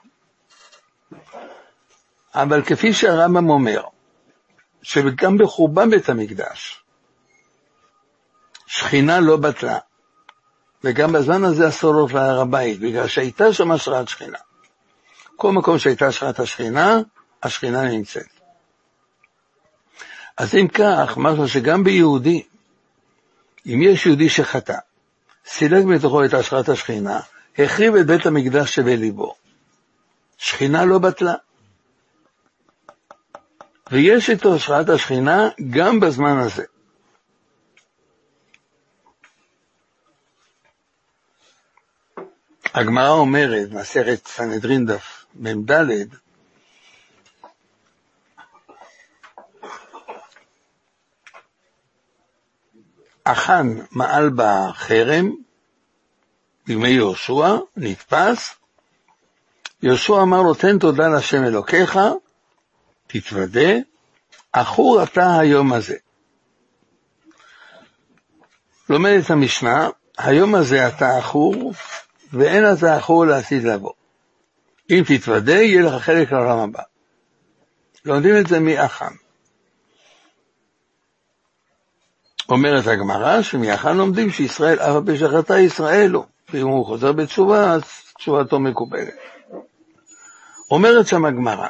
אבל 2.36 2.66
כפי 2.66 2.94
שהרמב"ם 2.94 3.50
אומר, 3.50 3.84
שגם 4.82 5.38
בחורבן 5.38 5.89
בית 5.89 6.10
המקדש, 6.10 6.84
שכינה 8.68 9.20
לא 9.20 9.38
בטלה, 9.38 9.80
וגם 10.84 11.12
בזמן 11.12 11.44
הזה 11.44 11.68
אסור 11.68 11.94
לעלות 11.94 12.13
להר 12.13 12.42
הבית, 12.42 12.80
בגלל 12.80 13.08
שהייתה 13.08 13.54
שם 13.54 13.72
השראת 13.72 14.08
שכינה. 14.08 14.38
כל 15.36 15.51
מקום 15.51 15.80
שהייתה 15.80 16.08
השראת 16.08 16.39
השכינה, 16.39 16.98
השכינה 17.44 17.84
נמצאת. 17.84 18.37
אז 20.38 20.56
אם 20.56 20.67
כך, 20.67 21.17
משהו 21.17 21.48
שגם 21.48 21.84
ביהודי, 21.84 22.44
אם 23.65 23.82
יש 23.84 24.06
יהודי 24.06 24.29
שחטא, 24.29 24.77
סילק 25.46 25.86
מתוכו 25.86 26.25
את 26.25 26.34
השראת 26.34 26.70
השכינה, 26.70 27.20
החריב 27.58 27.96
את 27.96 28.06
בית 28.06 28.25
המקדש 28.25 28.75
שבליבו, 28.75 29.36
שכינה 30.38 30.86
לא 30.86 31.00
בטלה. 31.00 31.34
ויש 33.91 34.29
איתו 34.29 34.56
השראת 34.56 34.89
השכינה 34.89 35.50
גם 35.70 36.00
בזמן 36.00 36.38
הזה. 36.38 36.63
הגמרא 42.74 43.10
אומרת, 43.10 43.72
מסכת 43.72 44.27
סנהדרין 44.27 44.86
דף 44.86 45.25
מ"ד, 45.36 45.72
החאן 53.31 53.77
מעל 53.92 54.29
בחרם 54.35 55.31
בימי 56.68 56.90
יהושע, 56.90 57.57
נתפס, 57.77 58.55
יהושע 59.83 60.22
אמר 60.22 60.42
לו, 60.42 60.53
תן 60.53 60.79
תודה 60.79 61.07
להשם 61.07 61.44
אלוקיך, 61.44 62.00
תתוודה, 63.07 63.74
עכור 64.53 65.03
אתה 65.03 65.40
היום 65.40 65.74
הזה. 65.74 65.96
לומדת 68.90 69.29
המשנה, 69.29 69.90
היום 70.18 70.55
הזה 70.55 70.87
אתה 70.87 71.18
עכור, 71.18 71.74
ואין 72.33 72.63
אתה 72.74 72.87
יכול 72.87 73.29
לעתיד 73.29 73.63
לבוא. 73.63 73.94
אם 74.90 75.03
תתוודה, 75.07 75.53
יהיה 75.53 75.81
לך 75.81 76.03
חלק 76.03 76.31
לעולם 76.31 76.59
הבא. 76.59 76.83
לומדים 78.05 78.37
את 78.37 78.48
זה 78.48 78.59
מאחם. 78.59 79.26
אומרת 82.50 82.88
הגמרא 82.88 83.42
שמאחם 83.42 83.98
לומדים 83.98 84.29
שישראל, 84.29 84.79
אף 84.79 85.10
על 85.10 85.18
שחטא 85.18 85.53
ישראל 85.53 86.12
הוא, 86.12 86.25
ואם 86.50 86.68
הוא 86.68 86.86
חוזר 86.86 87.12
בתשובה, 87.12 87.72
אז 87.72 87.81
תשובתו 88.18 88.60
מקובלת. 88.60 89.14
אומרת 90.72 91.07
שם 91.07 91.25
הגמרא, 91.25 91.68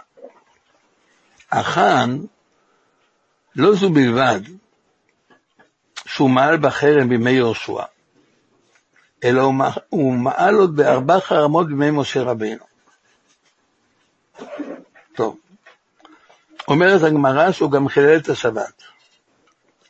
החאן, 1.51 2.17
לא 3.55 3.75
זו 3.75 3.89
בלבד 3.89 4.39
שהוא 6.05 6.29
מעל 6.29 6.57
בחרם 6.57 7.09
בימי 7.09 7.31
יהושע, 7.31 7.83
אלא 9.23 9.51
הוא 9.89 10.13
מעל 10.13 10.55
עוד 10.55 10.75
בארבע 10.75 11.19
חרמות 11.19 11.67
בימי 11.67 11.91
משה 11.91 12.23
רבינו. 12.23 12.63
טוב, 15.15 15.37
אומרת 16.67 17.03
הגמרא 17.03 17.51
שהוא 17.51 17.71
גם 17.71 17.87
חילל 17.87 18.17
את 18.17 18.29
השבת. 18.29 18.86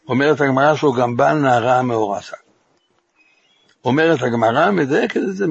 אומרת 0.08 0.42
הגמרא 0.42 0.76
שהוא 0.76 0.96
גם 0.96 1.18
בעל 1.18 1.38
נערה 1.38 1.80
המאורסה. 1.80 2.36
אומרת 3.86 4.22
הגמרא, 4.22 4.72
מדייקת 4.72 5.18
את 5.18 5.36
זה 5.36 5.46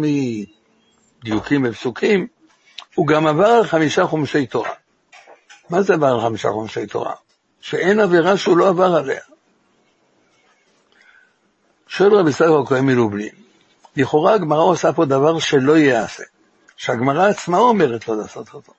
מדיוקים 1.22 1.66
ופסוקים, 1.68 2.26
הוא 2.94 3.06
גם 3.06 3.26
עבר 3.26 3.46
על 3.46 3.64
חמישה 3.64 4.06
חומשי 4.06 4.46
תורה. 4.46 4.70
מה 5.70 5.82
זה 5.82 5.94
עבר 5.94 6.06
על 6.06 6.20
חמישה 6.20 6.48
חומשי 6.48 6.86
תורה? 6.86 7.14
שאין 7.60 8.00
עבירה 8.00 8.36
שהוא 8.36 8.56
לא 8.56 8.68
עבר 8.68 8.96
עליה. 8.96 9.20
שואל 11.86 12.14
רבי 12.14 12.32
סבא 12.32 12.58
הכהן 12.58 12.86
מלובלין, 12.86 13.34
לכאורה 13.96 14.34
הגמרא 14.34 14.62
עושה 14.62 14.92
פה 14.92 15.04
דבר 15.04 15.38
שלא 15.38 15.76
ייעשה, 15.76 16.22
שהגמרא 16.76 17.28
עצמה 17.28 17.58
אומרת 17.58 18.08
לא 18.08 18.16
לעשות 18.16 18.54
אותו. 18.54 18.72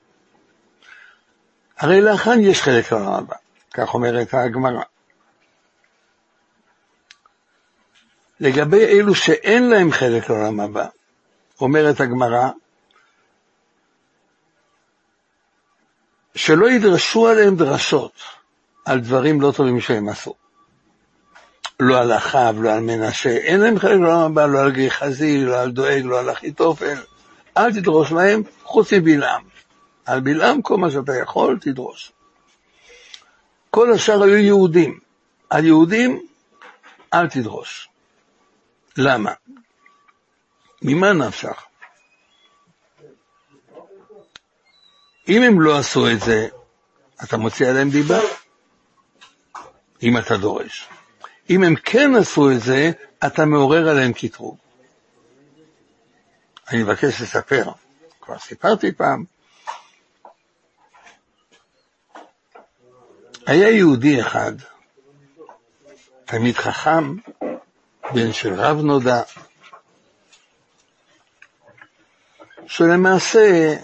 הרי 1.78 2.02
לאחן 2.02 2.40
יש 2.42 2.62
חלק 2.62 2.94
הבא, 2.94 3.36
כך 3.74 3.94
אומרת 3.94 4.34
הגמרא. 4.34 4.82
לגבי 8.39 8.86
אלו 8.86 9.15
שאין 9.15 9.69
להם 9.69 9.91
חלק 9.91 10.30
לעולם 10.30 10.60
הבא, 10.60 10.88
אומרת 11.62 12.00
הגמרא, 12.00 12.50
שלא 16.36 16.71
ידרשו 16.71 17.28
עליהם 17.28 17.56
דרשות 17.56 18.12
על 18.86 19.00
דברים 19.00 19.41
לא 19.41 19.52
טובים 19.56 19.82
שהם 19.82 20.10
עשו. 20.10 20.34
לא 21.80 22.00
על 22.00 22.13
אחאב, 22.13 22.62
לא 22.62 22.73
על 22.73 22.80
מנשה, 22.80 23.30
אין 23.30 23.60
להם 23.60 23.80
חלק 23.80 23.91
לעולם 23.91 24.19
הבא, 24.19 24.45
לא 24.45 24.60
על 24.60 24.71
גיחזי, 24.71 25.45
לא 25.45 25.62
על 25.62 25.71
דואג, 25.71 26.02
לא 26.06 26.19
על 26.19 26.32
אחיתופל. 26.32 26.97
אל 27.58 27.73
תדרוש 27.73 28.12
מהם 28.12 28.41
חוץ 28.63 28.93
מבלעם. 28.93 29.41
על 30.06 30.19
בלעם 30.19 30.62
כל 30.62 30.78
מה 30.78 30.91
שאתה 30.91 31.15
יכול, 31.15 31.58
תדרוש. 31.62 32.12
כל 33.71 33.93
השאר 33.93 34.23
היו 34.23 34.38
יהודים. 34.38 35.00
על 35.50 35.65
יהודים, 35.65 36.26
אל 37.13 37.28
תדרוש. 37.28 37.89
למה? 38.98 39.34
ממה 40.82 41.14
נפשך? 41.14 41.66
אם 45.28 45.42
הם 45.42 45.62
לא 45.62 45.78
עשו 45.78 46.10
את 46.12 46.20
זה, 46.20 46.48
אתה 47.24 47.38
מוציא 47.38 47.68
עליהם 47.68 47.90
דיבה, 47.90 48.20
אם 50.04 50.18
אתה 50.18 50.38
דורש. 50.38 50.90
אם 51.50 51.64
הם 51.64 51.76
כן 51.76 52.12
עשו 52.20 52.52
את 52.52 52.62
זה, 52.62 52.92
אתה 53.28 53.46
מעורר 53.46 53.90
עליהם 53.90 54.14
קטרוג. 54.14 54.58
אני 56.70 56.84
מבקש 56.84 57.22
לספר, 57.22 57.72
כבר 58.22 58.40
סיפרתי 58.40 58.92
פעם, 58.92 59.24
היה 63.46 63.70
יהודי 63.70 64.22
אחד, 64.22 64.54
תלמיד 66.26 66.56
חכם, 66.56 67.16
בן 68.13 68.34
של 68.34 68.54
רב 68.54 68.78
נודע, 68.78 69.22
שלמעשה 72.67 73.76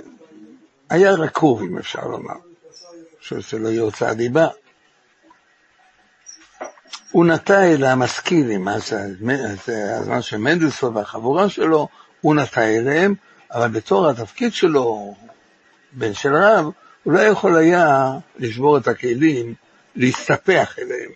היה 0.89 1.11
רקוב, 1.11 1.61
אם 1.61 1.77
אפשר 1.77 2.07
לומר, 2.07 2.35
שזה 3.21 3.59
לא 3.59 3.69
יהיה 3.69 3.81
הוצאה 3.81 4.13
דיבה. 4.13 4.47
הוא 7.11 7.25
נטע 7.25 7.63
אל 7.63 7.83
המשכילים, 7.83 8.67
אז 8.67 8.93
הזמן 9.67 10.21
של 10.21 10.37
מנדלסון 10.37 10.97
והחבורה 10.97 11.49
שלו, 11.49 11.87
הוא 12.21 12.35
נטע 12.35 12.61
אליהם, 12.61 13.15
אבל 13.51 13.67
בתור 13.67 14.09
התפקיד 14.09 14.53
שלו, 14.53 15.15
בן 15.91 16.13
של 16.13 16.35
רב, 16.35 16.65
הוא 17.03 17.13
לא 17.13 17.19
יכול 17.19 17.57
היה 17.57 18.11
לשבור 18.37 18.77
את 18.77 18.87
הכלים, 18.87 19.53
להסתפח 19.95 20.75
אליהם. 20.79 21.11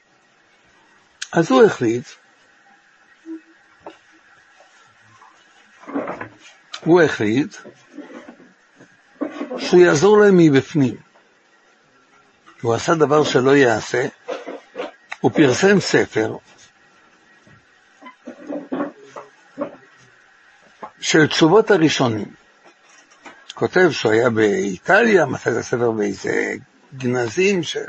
אז 1.32 1.52
הוא 1.52 1.64
החליט, 1.64 2.06
הוא 6.84 7.02
החליט 7.02 7.56
שהוא 9.58 9.82
יעזור 9.82 10.18
להם 10.18 10.38
מבפנים. 10.38 10.96
הוא 12.62 12.74
עשה 12.74 12.96
דבר 12.96 13.24
שלא 13.24 13.56
יעשה, 13.56 14.08
הוא 15.20 15.32
פרסם 15.32 15.80
ספר 15.80 16.38
של 21.00 21.28
תשובות 21.28 21.72
הראשונים. 21.72 22.34
כותב 23.54 23.90
שהוא 23.92 24.12
היה 24.12 24.30
באיטליה, 24.30 25.26
מצא 25.26 25.52
את 25.52 25.56
הספר 25.56 25.92
באיזה 25.92 26.54
גנזים 26.98 27.64
של 27.64 27.86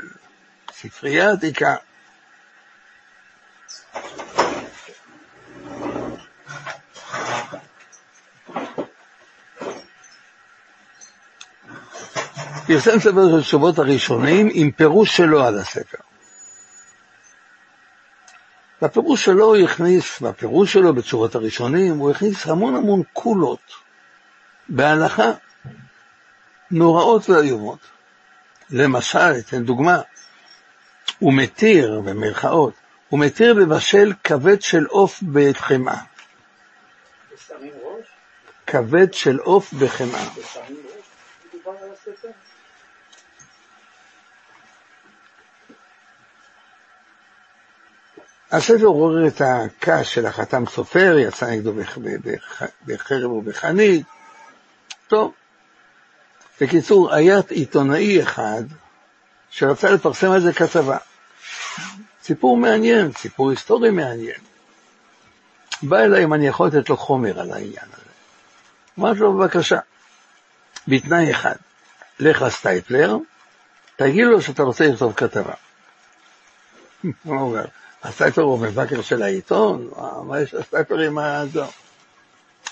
ספרייה 0.71 1.31
עתיקה. 1.31 1.75
פרסם 12.69 12.99
ספר 12.99 13.29
של 13.31 13.41
תשובות 13.41 13.79
הראשונים 13.79 14.49
עם 14.53 14.71
פירוש 14.71 15.17
שלו 15.17 15.43
על 15.43 15.57
הספר. 15.57 15.97
בפירוש 18.81 19.25
שלו 19.25 19.45
הוא 19.45 19.57
הכניס, 19.57 20.21
בפירוש 20.21 20.73
שלו 20.73 20.93
בתשובות 20.93 21.35
הראשונים, 21.35 21.97
הוא 21.97 22.11
הכניס 22.11 22.47
המון 22.47 22.75
המון 22.75 23.03
קולות 23.13 23.73
בהלכה 24.69 25.31
נוראות 26.71 27.29
ואיומות. 27.29 27.79
למשל, 28.69 29.33
אתן 29.39 29.63
דוגמה, 29.63 30.01
הוא 31.19 31.33
מתיר, 31.33 32.01
במרכאות, 32.05 32.73
הוא 33.09 33.19
מתיר 33.19 33.53
לבשל 33.53 34.13
כבד 34.23 34.61
של 34.61 34.85
עוף 34.85 35.23
בחמאה. 35.23 36.01
כבד 38.67 39.13
של 39.13 39.37
עוף 39.37 39.73
בחמאה. 39.73 40.25
הספר 48.51 48.85
עורר 48.85 49.27
את 49.27 49.41
הכעס 49.41 50.07
של 50.07 50.25
החתם 50.25 50.63
סופר, 50.65 51.17
יצא 51.19 51.45
נגדו 51.45 51.73
בחרב 52.85 53.31
ובחנית. 53.31 54.05
טוב, 55.07 55.33
בקיצור, 56.61 57.13
היה 57.13 57.39
עיתונאי 57.49 58.23
אחד 58.23 58.63
שרצה 59.49 59.91
לפרסם 59.91 60.31
על 60.31 60.41
זה 60.41 60.53
כתבה. 60.53 60.97
סיפור 62.23 62.57
מעניין, 62.57 63.11
סיפור 63.11 63.49
היסטורי 63.49 63.91
מעניין. 63.91 64.41
בא 65.81 65.99
אליי 65.99 66.23
אם 66.23 66.33
אני 66.33 66.47
יכול 66.47 66.67
לתת 66.67 66.89
לו 66.89 66.97
חומר 66.97 67.39
על 67.39 67.51
העניין 67.51 67.85
הזה. 67.93 68.11
אמרתי 68.99 69.19
לו, 69.19 69.37
בבקשה, 69.37 69.79
בתנאי 70.87 71.31
אחד, 71.31 71.55
לך 72.19 72.41
לסטייפלר, 72.41 73.17
תגיד 73.95 74.25
לו 74.25 74.41
שאתה 74.41 74.63
רוצה 74.63 74.87
לכתוב 74.87 75.13
כתבה. 75.13 75.53
הסטייפלר 78.03 78.43
הוא 78.43 78.59
מבקר 78.59 79.01
של 79.01 79.21
העיתון? 79.21 79.89
מה 80.23 80.41
יש 80.41 80.53
לסטייפלר 80.53 80.99
עם 80.99 81.17
הזו? 81.17 81.65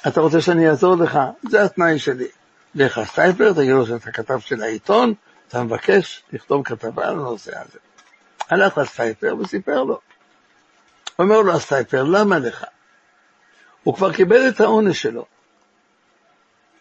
אתה 0.07 0.21
רוצה 0.21 0.41
שאני 0.41 0.69
אעזור 0.69 0.95
לך? 0.95 1.19
זה 1.49 1.63
התנאי 1.63 1.99
שלי. 1.99 2.27
לך 2.75 2.97
לסטייפלר, 2.97 3.53
תגיד 3.53 3.69
לו 3.69 3.85
שאתה 3.85 4.11
כתב 4.11 4.39
של 4.39 4.63
העיתון, 4.63 5.13
אתה 5.47 5.63
מבקש 5.63 6.23
לכתוב 6.33 6.65
כתבה 6.65 7.07
על 7.07 7.13
הנושא 7.13 7.51
הזה. 7.59 7.79
הלך 8.49 8.77
לסטייפלר 8.77 9.37
וסיפר 9.37 9.83
לו. 9.83 9.99
אומר 11.19 11.41
לו 11.41 11.53
הסטייפלר, 11.53 12.03
למה 12.03 12.39
לך? 12.39 12.65
הוא 13.83 13.95
כבר 13.95 14.13
קיבל 14.13 14.49
את 14.49 14.61
העונש 14.61 15.01
שלו. 15.01 15.25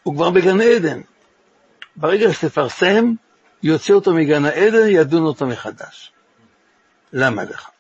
הוא 0.03 0.15
כבר 0.15 0.31
בגן 0.31 0.61
עדן. 0.61 1.01
ברגע 1.97 2.33
שתפרסם, 2.33 3.13
יוציא 3.63 3.95
אותו 3.95 4.15
מגן 4.15 4.45
העדן, 4.45 4.89
ידון 4.89 5.23
אותו 5.23 5.47
מחדש. 5.47 6.13
למה 7.13 7.45
לך? 7.45 7.71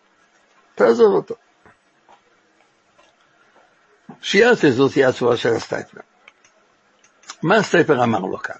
תעזוב 0.76 1.14
אותו. 1.14 1.34
שיעשה 4.22 4.70
זאת 4.70 4.92
תהיה 4.92 5.08
התשובה 5.08 5.36
של 5.36 5.48
הסטייפלר. 5.48 6.02
מה 7.42 7.56
הסטייפלר 7.56 8.04
אמר 8.04 8.18
לו 8.18 8.38
כאן? 8.38 8.56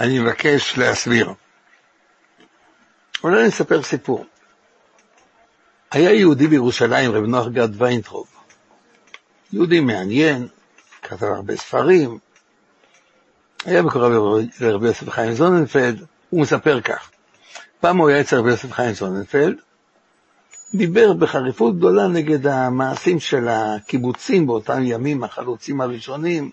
אני 0.00 0.18
מבקש 0.18 0.78
להסביר. 0.78 1.34
אולי 3.24 3.40
אני 3.40 3.48
אספר 3.48 3.82
סיפור. 3.82 4.26
היה 5.90 6.12
יהודי 6.12 6.46
בירושלים, 6.46 7.12
רב 7.12 7.24
נוח 7.24 7.48
גד 7.48 7.82
ויינטרוב. 7.82 8.26
יהודי 9.52 9.80
מעניין, 9.80 10.48
כתב 11.02 11.24
הרבה 11.24 11.56
ספרים, 11.56 12.18
היה 13.64 13.82
מקורב 13.82 14.12
לרבי 14.60 14.86
יוסף 14.86 15.10
חיים 15.10 15.34
זוננפלד, 15.34 16.04
הוא 16.30 16.42
מספר 16.42 16.80
כך: 16.80 17.10
פעם 17.86 17.96
הוא 17.96 18.08
היה 18.08 18.20
אצל 18.20 18.36
רבי 18.36 18.50
יוסף 18.50 18.72
חיים 18.72 18.94
זוננפלד, 18.94 19.54
דיבר 20.74 21.12
בחריפות 21.12 21.76
גדולה 21.76 22.08
נגד 22.08 22.46
המעשים 22.46 23.20
של 23.20 23.48
הקיבוצים 23.48 24.46
באותם 24.46 24.82
ימים, 24.82 25.24
החלוצים 25.24 25.80
הראשונים. 25.80 26.50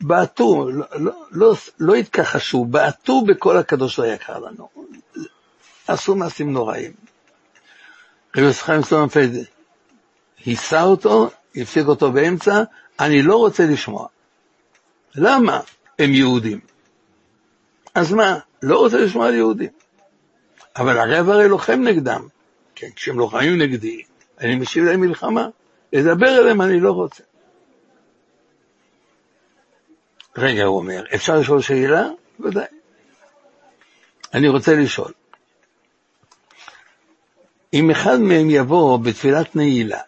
בעטו, 0.00 0.70
לא, 0.70 0.86
לא, 0.96 1.12
לא, 1.30 1.54
לא 1.78 1.94
התכחשו, 1.94 2.64
בעטו 2.64 3.22
בכל 3.24 3.56
הקדוש 3.56 3.98
והיקר 3.98 4.38
לנו. 4.38 4.68
עשו 5.88 6.14
מעשים 6.14 6.52
נוראים. 6.52 6.92
רבי 8.36 8.46
יוסף 8.46 8.62
חיים 8.62 8.82
זוננפלד 8.82 9.44
היסה 10.44 10.82
אותו, 10.82 11.30
הפסיק 11.56 11.86
אותו 11.86 12.12
באמצע, 12.12 12.62
אני 13.00 13.22
לא 13.22 13.36
רוצה 13.36 13.66
לשמוע. 13.66 14.06
למה? 15.14 15.60
הם 15.98 16.10
יהודים. 16.10 16.60
אז 17.94 18.12
מה, 18.12 18.38
לא 18.62 18.78
רוצה 18.78 18.98
לשמוע 18.98 19.26
על 19.26 19.34
יהודים. 19.34 19.81
אבל 20.76 20.98
הרב 20.98 21.28
הרי 21.28 21.48
לוחם 21.48 21.80
נגדם. 21.82 22.28
כן, 22.74 22.88
כשהם 22.96 23.18
לוחמים 23.18 23.62
נגדי, 23.62 24.02
אני 24.40 24.54
משיב 24.54 24.84
להם 24.84 25.00
מלחמה. 25.00 25.48
לדבר 25.92 26.38
אליהם 26.38 26.62
אני 26.62 26.80
לא 26.80 26.92
רוצה. 26.92 27.22
רגע, 30.36 30.64
הוא 30.64 30.76
אומר, 30.76 31.04
אפשר 31.14 31.38
לשאול 31.38 31.62
שאלה? 31.62 32.08
ודאי. 32.40 32.66
אני 34.34 34.48
רוצה 34.48 34.74
לשאול. 34.74 35.12
אם 37.74 37.90
אחד 37.90 38.20
מהם 38.20 38.50
יבוא 38.50 38.98
בתפילת 38.98 39.56
נעילה, 39.56 40.00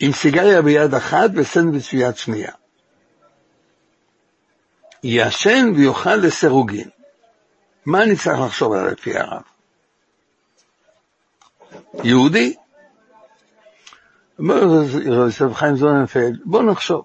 עם 0.00 0.12
סיגריה 0.12 0.62
ביד 0.62 0.94
אחת 0.94 1.30
וסנדוויץ' 1.34 1.92
ביד 1.92 2.16
שנייה, 2.16 2.52
יעשן 5.02 5.72
ויאכל 5.76 6.16
לסירוגין. 6.16 6.88
מה 7.86 8.02
אני 8.02 8.16
צריך 8.16 8.40
לחשוב 8.46 8.72
עליו 8.72 8.86
לפי 8.86 9.18
הרב? 9.18 9.42
יהודי? 12.04 12.54
אומר 14.38 14.62
יוסף 15.04 15.54
חיים 15.54 15.76
זוננפלד, 15.76 16.38
בוא 16.44 16.62
נחשוב. 16.62 17.04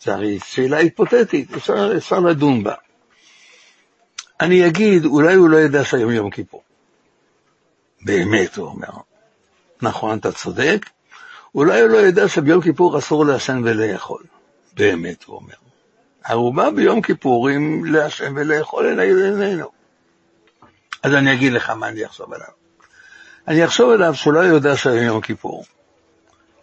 זו 0.00 0.12
הרי 0.12 0.38
שאלה 0.44 0.76
היפותטית, 0.76 1.54
אפשר, 1.54 1.96
אפשר 1.96 2.18
לדון 2.18 2.64
בה. 2.64 2.74
אני 4.40 4.66
אגיד, 4.66 5.04
אולי 5.04 5.34
הוא 5.34 5.48
לא 5.48 5.56
ידע 5.56 5.84
שהיום 5.84 6.12
יום 6.12 6.30
כיפור. 6.30 6.62
באמת, 8.02 8.56
הוא 8.56 8.66
אומר. 8.66 8.88
נכון, 9.82 10.18
אתה 10.18 10.32
צודק. 10.32 10.86
אולי 11.54 11.80
הוא 11.80 11.90
לא 11.90 11.98
ידע 11.98 12.28
שביום 12.28 12.60
כיפור 12.60 12.98
אסור 12.98 13.24
לעשן 13.24 13.60
ולאכול. 13.64 14.22
באמת, 14.76 15.24
הוא 15.24 15.36
אומר. 15.36 15.54
ערובה 16.24 16.70
ביום 16.70 17.02
כיפורים 17.02 17.84
לעשן 17.84 18.32
ולאכול 18.36 18.86
אל 18.86 19.00
עינינו. 19.00 19.77
אז 21.02 21.14
אני 21.14 21.34
אגיד 21.34 21.52
לך 21.52 21.70
מה 21.70 21.88
אני 21.88 22.06
אחשוב 22.06 22.32
עליו. 22.32 22.48
אני 23.48 23.64
אחשוב 23.64 23.90
עליו 23.90 24.14
שהוא 24.14 24.32
לא 24.32 24.40
יודע 24.40 24.76
שהיום 24.76 25.04
יום 25.04 25.20
כיפור. 25.20 25.64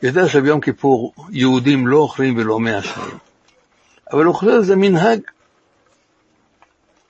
יודע 0.01 0.27
שביום 0.27 0.61
כיפור 0.61 1.13
יהודים 1.29 1.87
לא 1.87 1.97
אוכלים 1.97 2.37
ולא 2.37 2.59
מעשנים. 2.59 3.17
אבל 4.11 4.25
הוא 4.25 4.35
חושב 4.35 4.61
שזה 4.61 4.75
מנהג. 4.75 5.19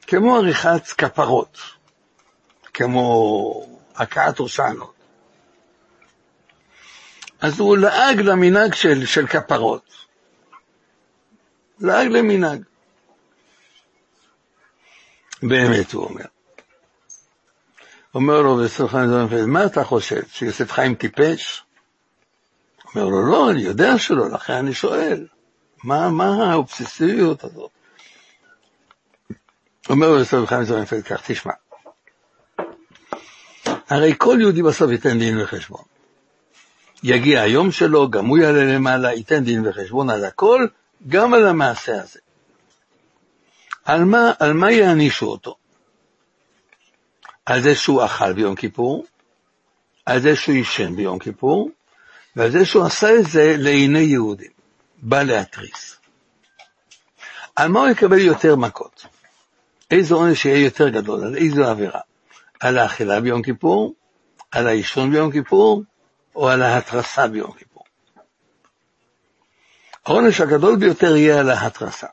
כמו 0.08 0.36
עריכת 0.36 0.88
כפרות, 0.88 1.58
כמו 2.74 3.68
הכאת 3.96 4.38
הושענות. 4.38 4.94
אז 7.42 7.60
הוא 7.60 7.78
לעג 7.78 8.22
למנהג 8.22 8.74
של, 8.74 9.06
של 9.06 9.28
כפרות. 9.28 9.90
לעג 11.80 12.08
למנהג. 12.08 12.62
באמת, 15.44 15.94
הוא 15.94 16.04
אומר. 16.04 16.35
אומר 18.16 18.42
לו 18.42 18.68
זוננפלד, 18.68 19.46
מה 19.46 19.66
אתה 19.66 19.84
חושב, 19.84 20.22
שיוסף 20.32 20.72
חיים 20.72 20.96
טיפש? 20.96 21.64
אומר 22.96 23.06
לו, 23.06 23.32
לא, 23.32 23.52
אני 23.52 23.62
יודע 23.62 23.98
שלא, 23.98 24.30
לכן 24.30 24.54
אני 24.54 24.74
שואל, 24.74 25.28
מה, 25.84 26.10
מה 26.10 26.52
האובססיביות 26.52 27.44
הזאת? 27.44 27.72
אומר 29.90 30.10
לו 30.10 30.20
יוסף 30.20 30.38
חיים 30.46 30.64
זרנפלד 30.64 31.04
כך, 31.04 31.22
תשמע, 31.26 31.54
הרי 33.90 34.14
כל 34.18 34.38
יהודי 34.42 34.64
בסוף 34.64 34.92
ייתן 34.92 35.20
דין 35.20 35.42
וחשבון. 35.42 35.84
יגיע 37.04 37.42
היום 37.42 37.72
שלו, 37.72 38.10
גם 38.10 38.26
הוא 38.26 38.38
יעלה 38.38 38.64
למעלה, 38.64 39.14
ייתן 39.14 39.44
דין 39.44 39.68
וחשבון 39.68 40.10
על 40.10 40.26
הכל, 40.26 40.68
גם 41.08 41.34
על 41.34 41.48
המעשה 41.48 42.02
הזה. 42.02 42.20
על 43.86 44.04
מה, 44.04 44.32
על 44.40 44.54
מה 44.54 44.72
יענישו 44.72 45.26
אותו? 45.26 45.56
על 47.46 47.62
זה 47.62 47.76
שהוא 47.76 48.06
אכל 48.06 48.34
ביום 48.34 48.56
כיפור, 48.56 49.06
על 50.06 50.22
זה 50.22 50.36
שהוא 50.36 50.56
עישן 50.56 50.96
ביום 50.96 51.20
כיפור, 51.20 51.70
ועל 52.36 52.52
זה 52.52 52.66
שהוא 52.66 52.86
עשה 52.86 53.16
את 53.20 53.26
זה 53.26 53.56
לעיני 53.58 54.00
יהודים, 54.00 54.52
בא 54.98 55.24
להתריס. 55.24 55.98
על 57.56 57.68
מה 57.68 57.80
הוא 57.80 57.90
יקבל 57.90 58.20
יותר 58.20 58.56
מכות? 58.56 59.06
איזה 59.92 60.16
עונש 60.16 60.46
יהיה 60.46 60.66
יותר 60.66 60.90
גדול, 60.90 61.24
על 61.24 61.38
איזו 61.38 61.66
עבירה? 61.66 62.00
על 62.60 62.78
האכילה 62.78 63.22
ביום 63.22 63.42
כיפור, 63.42 63.94
על 64.52 64.68
העישון 64.68 65.12
ביום 65.12 65.32
כיפור, 65.32 65.84
או 66.36 66.50
על 66.50 66.62
ההתרסה 66.62 67.28
ביום 67.28 67.52
כיפור. 67.52 67.84
העונש 70.06 70.42
הגדול 70.42 70.76
ביותר 70.76 71.16
יהיה 71.16 71.40
על 71.40 71.50
ההתרסה. 71.50 72.08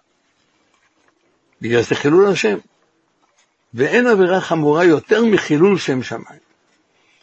בגלל 1.60 1.82
זה 1.82 1.94
חילול 1.94 2.32
השם. 2.32 2.58
ואין 3.74 4.06
עבירה 4.06 4.40
חמורה 4.40 4.84
יותר 4.84 5.24
מחילול 5.24 5.78
שם 5.78 6.02
שמיים. 6.02 6.40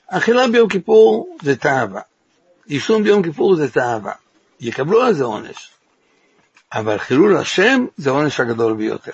אכילה 0.07 0.47
ביום 0.47 0.69
כיפור 0.69 1.37
זה 1.41 1.55
תאווה, 1.55 2.01
עישון 2.65 3.03
ביום 3.03 3.23
כיפור 3.23 3.55
זה 3.55 3.71
תאווה, 3.71 4.13
יקבלו 4.59 5.01
על 5.01 5.13
זה 5.13 5.23
עונש. 5.23 5.71
אבל 6.73 6.97
חילול 6.97 7.37
השם 7.37 7.85
זה 7.97 8.09
העונש 8.09 8.39
הגדול 8.39 8.73
ביותר. 8.73 9.11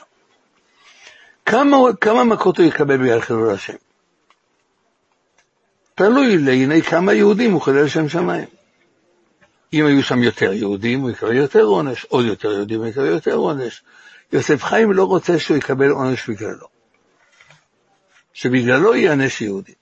כמה, 1.45 1.77
כמה 2.01 2.23
מכות 2.23 2.57
הוא 2.57 2.65
יקבל 2.65 2.97
בגלל 2.97 3.21
חילול 3.21 3.53
השם? 3.53 3.73
תלוי 5.95 6.37
לעיני 6.37 6.81
כמה 6.81 7.13
יהודים 7.13 7.51
הוא 7.51 7.61
חילל 7.61 7.87
שם 7.87 8.09
שמיים. 8.09 8.47
אם 9.73 9.85
היו 9.85 10.03
שם 10.03 10.23
יותר 10.23 10.53
יהודים, 10.53 11.01
הוא 11.01 11.09
יקבל 11.11 11.35
יותר 11.35 11.63
עונש, 11.63 12.05
עוד 12.09 12.25
יותר 12.25 12.51
יהודים, 12.51 12.79
הוא 12.79 12.87
יקבל 12.87 13.05
יותר 13.05 13.33
עונש. 13.33 13.83
יוסף 14.33 14.63
חיים 14.63 14.93
לא 14.93 15.03
רוצה 15.03 15.39
שהוא 15.39 15.57
יקבל 15.57 15.89
עונש 15.89 16.29
בגללו. 16.29 16.74
שבגללו 18.35 18.95
ייענש 18.95 19.41
יהודי. 19.41 19.73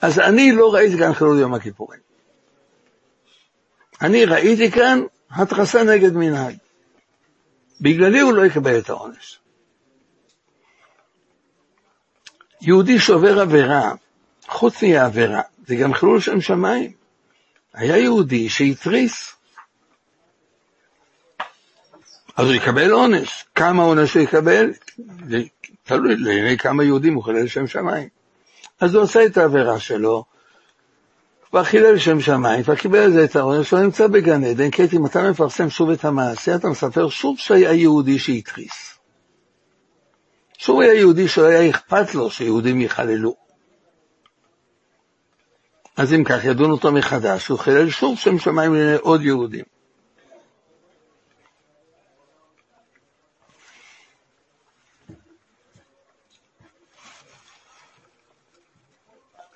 אז 0.00 0.18
אני 0.18 0.52
לא 0.52 0.74
ראיתי 0.74 0.98
כאן 0.98 1.14
חילול 1.14 1.38
יום 1.38 1.54
הכיפורים. 1.54 2.00
אני 4.02 4.24
ראיתי 4.24 4.70
כאן 4.70 5.00
התרסה 5.30 5.84
נגד 5.84 6.12
מנהג. 6.12 6.56
בגללי 7.80 8.20
הוא 8.20 8.32
לא 8.32 8.46
יקבל 8.46 8.78
את 8.78 8.90
העונש. 8.90 9.38
יהודי 12.60 12.98
שעובר 12.98 13.40
עבירה, 13.40 13.92
חוץ 14.48 14.82
מהעבירה, 14.82 15.42
זה 15.66 15.76
גם 15.76 15.94
חילול 15.94 16.20
שם 16.20 16.40
שמיים. 16.40 16.92
היה 17.74 17.96
יהודי 17.96 18.48
שהתריס, 18.48 19.32
אז 22.36 22.46
הוא 22.46 22.54
יקבל 22.54 22.90
עונש. 22.90 23.44
כמה 23.54 23.82
עונש 23.82 24.14
הוא 24.14 24.22
יקבל? 24.22 24.72
תלוי 25.88 26.16
לעיני 26.16 26.58
כמה 26.58 26.84
יהודים 26.84 27.14
הוא 27.14 27.24
חילל 27.24 27.46
שם 27.46 27.66
שמיים. 27.66 28.08
אז 28.80 28.94
הוא 28.94 29.02
עשה 29.02 29.26
את 29.26 29.36
העבירה 29.36 29.80
שלו, 29.80 30.24
כבר 31.50 31.64
חילל 31.64 31.98
שם 31.98 32.20
שמיים, 32.20 32.62
כבר 32.62 32.74
קיבל 32.74 32.98
על 32.98 33.12
זה 33.12 33.24
את 33.24 33.36
העונש, 33.36 33.70
הוא 33.70 33.80
נמצא 33.80 34.06
בגן 34.06 34.44
עדן, 34.44 34.70
כי 34.70 34.82
אם 34.92 35.06
אתה 35.06 35.30
מפרסם 35.30 35.70
שוב 35.70 35.90
את 35.90 36.04
המעשה, 36.04 36.54
אתה 36.54 36.68
מספר 36.68 37.08
שוב 37.08 37.38
שהיה 37.38 37.72
יהודי 37.72 38.18
שהתריס. 38.18 38.98
שוב 40.58 40.80
היה 40.80 40.94
יהודי 40.94 41.28
שלא 41.28 41.46
היה 41.46 41.70
אכפת 41.70 42.14
לו 42.14 42.30
שיהודים 42.30 42.80
יחללו. 42.80 43.34
אז 45.96 46.12
אם 46.12 46.24
כך, 46.24 46.44
ידון 46.44 46.70
אותו 46.70 46.92
מחדש, 46.92 47.48
הוא 47.48 47.58
חילל 47.58 47.90
שוב 47.90 48.18
שם 48.18 48.38
שמיים 48.38 48.74
לעיני 48.74 48.96
עוד 48.96 49.22
יהודים. 49.22 49.77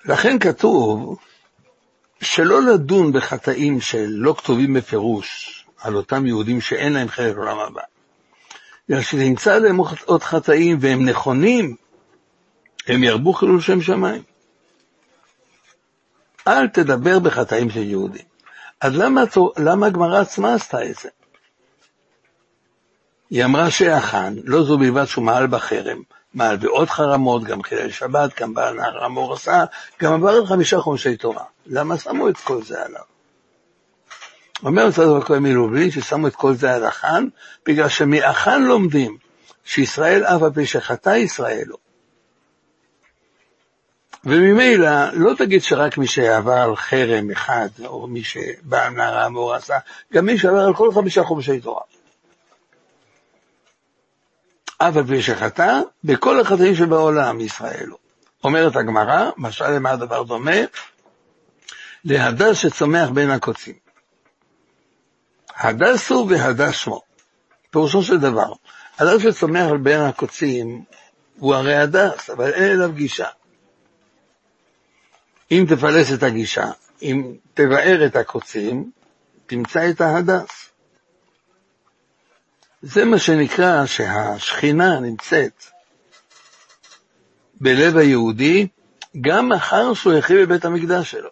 לכן 0.05 0.39
כתוב 0.39 1.17
שלא 2.21 2.61
לדון 2.61 3.11
בחטאים 3.11 3.81
שלא 3.81 4.35
כתובים 4.37 4.73
בפירוש 4.73 5.65
על 5.77 5.95
אותם 5.95 6.25
יהודים 6.27 6.61
שאין 6.61 6.93
להם 6.93 7.07
חלק 7.07 7.35
לעולם 7.35 7.59
הבא. 7.59 7.81
בגלל 8.89 9.01
שנמצא 9.01 9.57
להם 9.57 9.77
עוד 10.05 10.23
חטאים 10.23 10.77
והם 10.81 11.09
נכונים, 11.09 11.75
הם 12.87 13.03
ירבו 13.03 13.33
חילול 13.33 13.61
שם 13.61 13.81
שמיים. 13.81 14.23
אל 16.47 16.67
תדבר 16.67 17.19
בחטאים 17.19 17.69
של 17.69 17.83
יהודים. 17.83 18.25
אז 18.81 18.95
למה, 18.95 19.23
למה 19.57 19.85
הגמרא 19.85 20.21
עצמה 20.21 20.53
עשתה 20.53 20.85
את 20.85 20.95
זה? 20.95 21.09
היא 23.29 23.45
אמרה 23.45 23.71
שאחן, 23.71 24.35
לא 24.43 24.63
זו 24.63 24.77
בלבד 24.77 25.05
שהוא 25.05 25.25
מעל 25.25 25.47
בחרם, 25.47 26.01
מעל 26.33 26.57
בעוד 26.57 26.89
חרמות, 26.89 27.43
גם 27.43 27.63
חילל 27.63 27.91
שבת, 27.91 28.41
גם 28.41 28.53
בעל 28.53 28.73
נהר 28.73 29.03
המור 29.03 29.33
עשה, 29.33 29.63
גם 30.01 30.13
עבר 30.13 30.29
על 30.29 30.45
חמישה 30.45 30.79
חומשי 30.79 31.17
תורה. 31.17 31.43
למה 31.65 31.97
שמו 31.97 32.29
את 32.29 32.37
כל 32.37 32.63
זה 32.63 32.85
עליו? 32.85 33.01
אומר 34.63 34.91
צדוק 34.91 35.23
הכהן 35.23 35.43
מלובלין 35.43 35.91
ששמו 35.91 36.27
את 36.27 36.35
כל 36.35 36.53
זה 36.53 36.75
על 36.75 36.85
החאן, 36.85 37.27
בגלל 37.65 37.89
שמאחן 37.89 38.63
לומדים 38.63 39.17
שישראל 39.65 40.23
אף 40.23 40.43
על 40.43 40.51
פי 40.53 40.65
שחטא 40.65 41.09
ישראל 41.09 41.63
לא. 41.65 41.77
וממילא 44.25 45.09
לא 45.13 45.33
תגיד 45.37 45.61
שרק 45.61 45.97
מי 45.97 46.07
שעבר 46.07 46.53
על 46.53 46.75
חרם 46.75 47.31
אחד, 47.31 47.67
או 47.85 48.07
מי 48.07 48.23
שבעל 48.23 48.89
נהר 48.89 49.17
המור 49.17 49.53
עשה, 49.53 49.77
גם 50.13 50.25
מי 50.25 50.37
שעבר 50.37 50.59
על 50.59 50.73
כל 50.75 50.91
חמישה 50.91 51.23
חומשי 51.23 51.59
תורה. 51.59 51.81
אף 54.77 54.97
על 54.97 55.07
פי 55.07 55.21
שחטא, 55.21 55.81
בכל 56.03 56.39
החטאים 56.39 56.75
שבעולם 56.75 57.41
ישראל 57.41 57.87
הוא. 57.89 57.99
אומרת 58.43 58.75
הגמרא, 58.75 59.29
משל 59.37 59.69
למה 59.69 59.89
הדבר 59.89 60.23
דומה? 60.23 60.55
להדס 62.05 62.57
שצומח 62.57 63.09
בין 63.09 63.29
הקוצים. 63.29 63.75
הדס 65.55 66.09
הוא 66.09 66.31
והדס 66.31 66.75
שמו. 66.75 67.01
פירושו 67.69 68.03
של 68.03 68.17
דבר, 68.17 68.53
הדס 68.97 69.21
שצומח 69.21 69.71
בין 69.81 70.01
הקוצים 70.01 70.83
הוא 71.37 71.55
הרי 71.55 71.75
הדס, 71.75 72.29
אבל 72.29 72.53
אין 72.53 72.71
אליו 72.71 72.91
גישה. 72.93 73.27
אם 75.51 75.65
תפלס 75.69 76.13
את 76.13 76.23
הגישה, 76.23 76.71
אם 77.01 77.35
תבער 77.53 78.05
את 78.05 78.15
הקוצים, 78.15 78.91
תמצא 79.45 79.89
את 79.89 80.01
ההדס. 80.01 80.72
זה 82.85 83.05
מה 83.05 83.19
שנקרא 83.19 83.85
שהשכינה 83.85 84.99
נמצאת 84.99 85.63
בלב 87.61 87.97
היהודי 87.97 88.67
גם 89.21 89.51
אחר 89.51 89.93
שהוא 89.93 90.13
החריב 90.13 90.41
בבית 90.41 90.65
המקדש 90.65 91.11
שלו. 91.11 91.29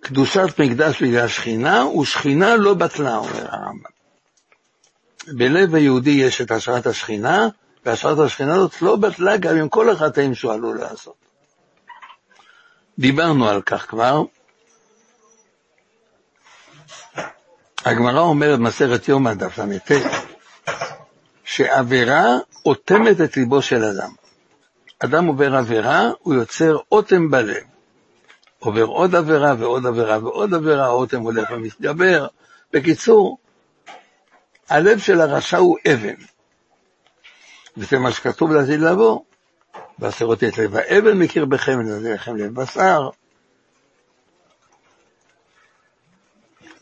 קדושת 0.00 0.60
מקדש 0.60 1.02
בגלל 1.02 1.28
שכינה, 1.28 1.86
ושכינה 1.86 2.56
לא 2.56 2.74
בטלה, 2.74 3.16
אומר 3.16 3.46
הרמב"ם. 3.48 3.90
בלב 5.36 5.74
היהודי 5.74 6.10
יש 6.10 6.40
את 6.40 6.50
השראת 6.50 6.86
השכינה, 6.86 7.48
והשראת 7.86 8.18
השכינה 8.18 8.54
הזאת 8.54 8.82
לא 8.82 8.96
בטלה 8.96 9.36
גם 9.36 9.56
עם 9.56 9.68
כל 9.68 9.90
החטאים 9.90 10.34
שהוא 10.34 10.52
עלול 10.52 10.78
לעשות. 10.78 11.14
דיברנו 12.98 13.48
על 13.48 13.62
כך 13.62 13.90
כבר, 13.90 14.22
הגמרא 17.84 18.20
אומרת 18.20 18.58
במסכת 18.58 19.08
יומא 19.08 19.34
דף 19.34 19.58
ל"ט, 19.58 19.92
שעבירה 21.44 22.24
אוטמת 22.66 23.20
את 23.20 23.36
ליבו 23.36 23.62
של 23.62 23.84
אדם. 23.84 24.10
אדם 24.98 25.26
עובר 25.26 25.56
עבירה, 25.56 26.10
הוא 26.22 26.34
יוצר 26.34 26.76
אוטם 26.92 27.30
בלב. 27.30 27.64
עובר 28.58 28.84
עוד 28.84 29.14
עבירה 29.14 29.54
ועוד 29.58 29.86
עבירה 29.86 30.18
ועוד 30.24 30.54
עבירה, 30.54 30.84
האוטם 30.84 31.20
הולך 31.20 31.50
ומתגבר. 31.50 32.26
בקיצור, 32.72 33.38
הלב 34.68 34.98
של 34.98 35.20
הרשע 35.20 35.56
הוא 35.56 35.78
אבן. 35.92 36.14
וזה 37.76 37.98
מה 37.98 38.12
שכתוב 38.12 38.52
לעתיד 38.52 38.80
לבוא. 38.80 39.20
והסרות 39.98 40.44
את 40.44 40.58
לב 40.58 40.76
האבן 40.76 41.18
מקרבכם 41.18 41.80
לכם 41.80 42.36
לב 42.36 42.54
בשר. 42.54 43.08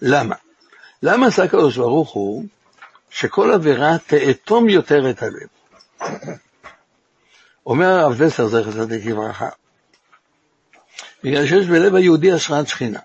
למה? 0.03 0.35
למה 1.03 1.27
עשה 1.27 1.45
הקדוש 1.45 1.77
ברוך 1.77 2.11
הוא 2.11 2.45
שכל 3.11 3.51
עבירה 3.53 3.97
תאטום 4.07 4.69
יותר 4.69 5.11
את 5.11 5.23
הלב? 5.23 5.49
אומר 7.67 7.87
הרב 7.87 8.23
דסר, 8.23 8.49
זכר 8.49 8.73
צדיק 8.73 9.07
לברכה, 9.07 9.49
בגלל 11.25 11.47
שיש 11.47 11.67
בלב 11.67 11.95
היהודי 11.95 12.33
השראת 12.33 12.69
שכינה. 12.69 13.01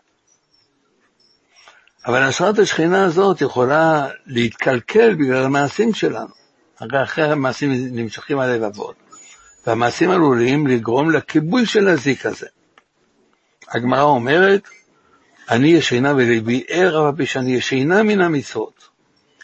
אבל 2.06 2.24
השראת 2.24 2.60
השכינה 2.60 3.06
הזאת 3.06 3.42
יכולה 3.42 4.10
להתקלקל 4.26 5.14
בגלל 5.14 5.44
המעשים 5.44 5.94
שלנו. 5.94 6.34
הרי 6.80 7.04
אחרי 7.04 7.32
המעשים 7.32 7.72
נמשכים 7.72 8.40
הלבבות, 8.40 8.96
והמעשים 9.68 10.12
עלולים 10.12 10.68
לגרום 10.68 11.12
לכיבוי 11.12 11.66
של 11.66 11.88
הזיק 11.88 12.26
הזה. 12.26 12.48
הגמרא 13.70 14.02
אומרת, 14.02 14.62
אני 15.50 15.68
ישנה 15.68 16.14
ולבי 16.14 16.64
ער, 16.68 17.10
אף 17.10 17.16
פי 17.18 17.26
שאני 17.26 17.52
ישנה 17.52 18.04
מן 18.04 18.22
המצוות. 18.22 18.88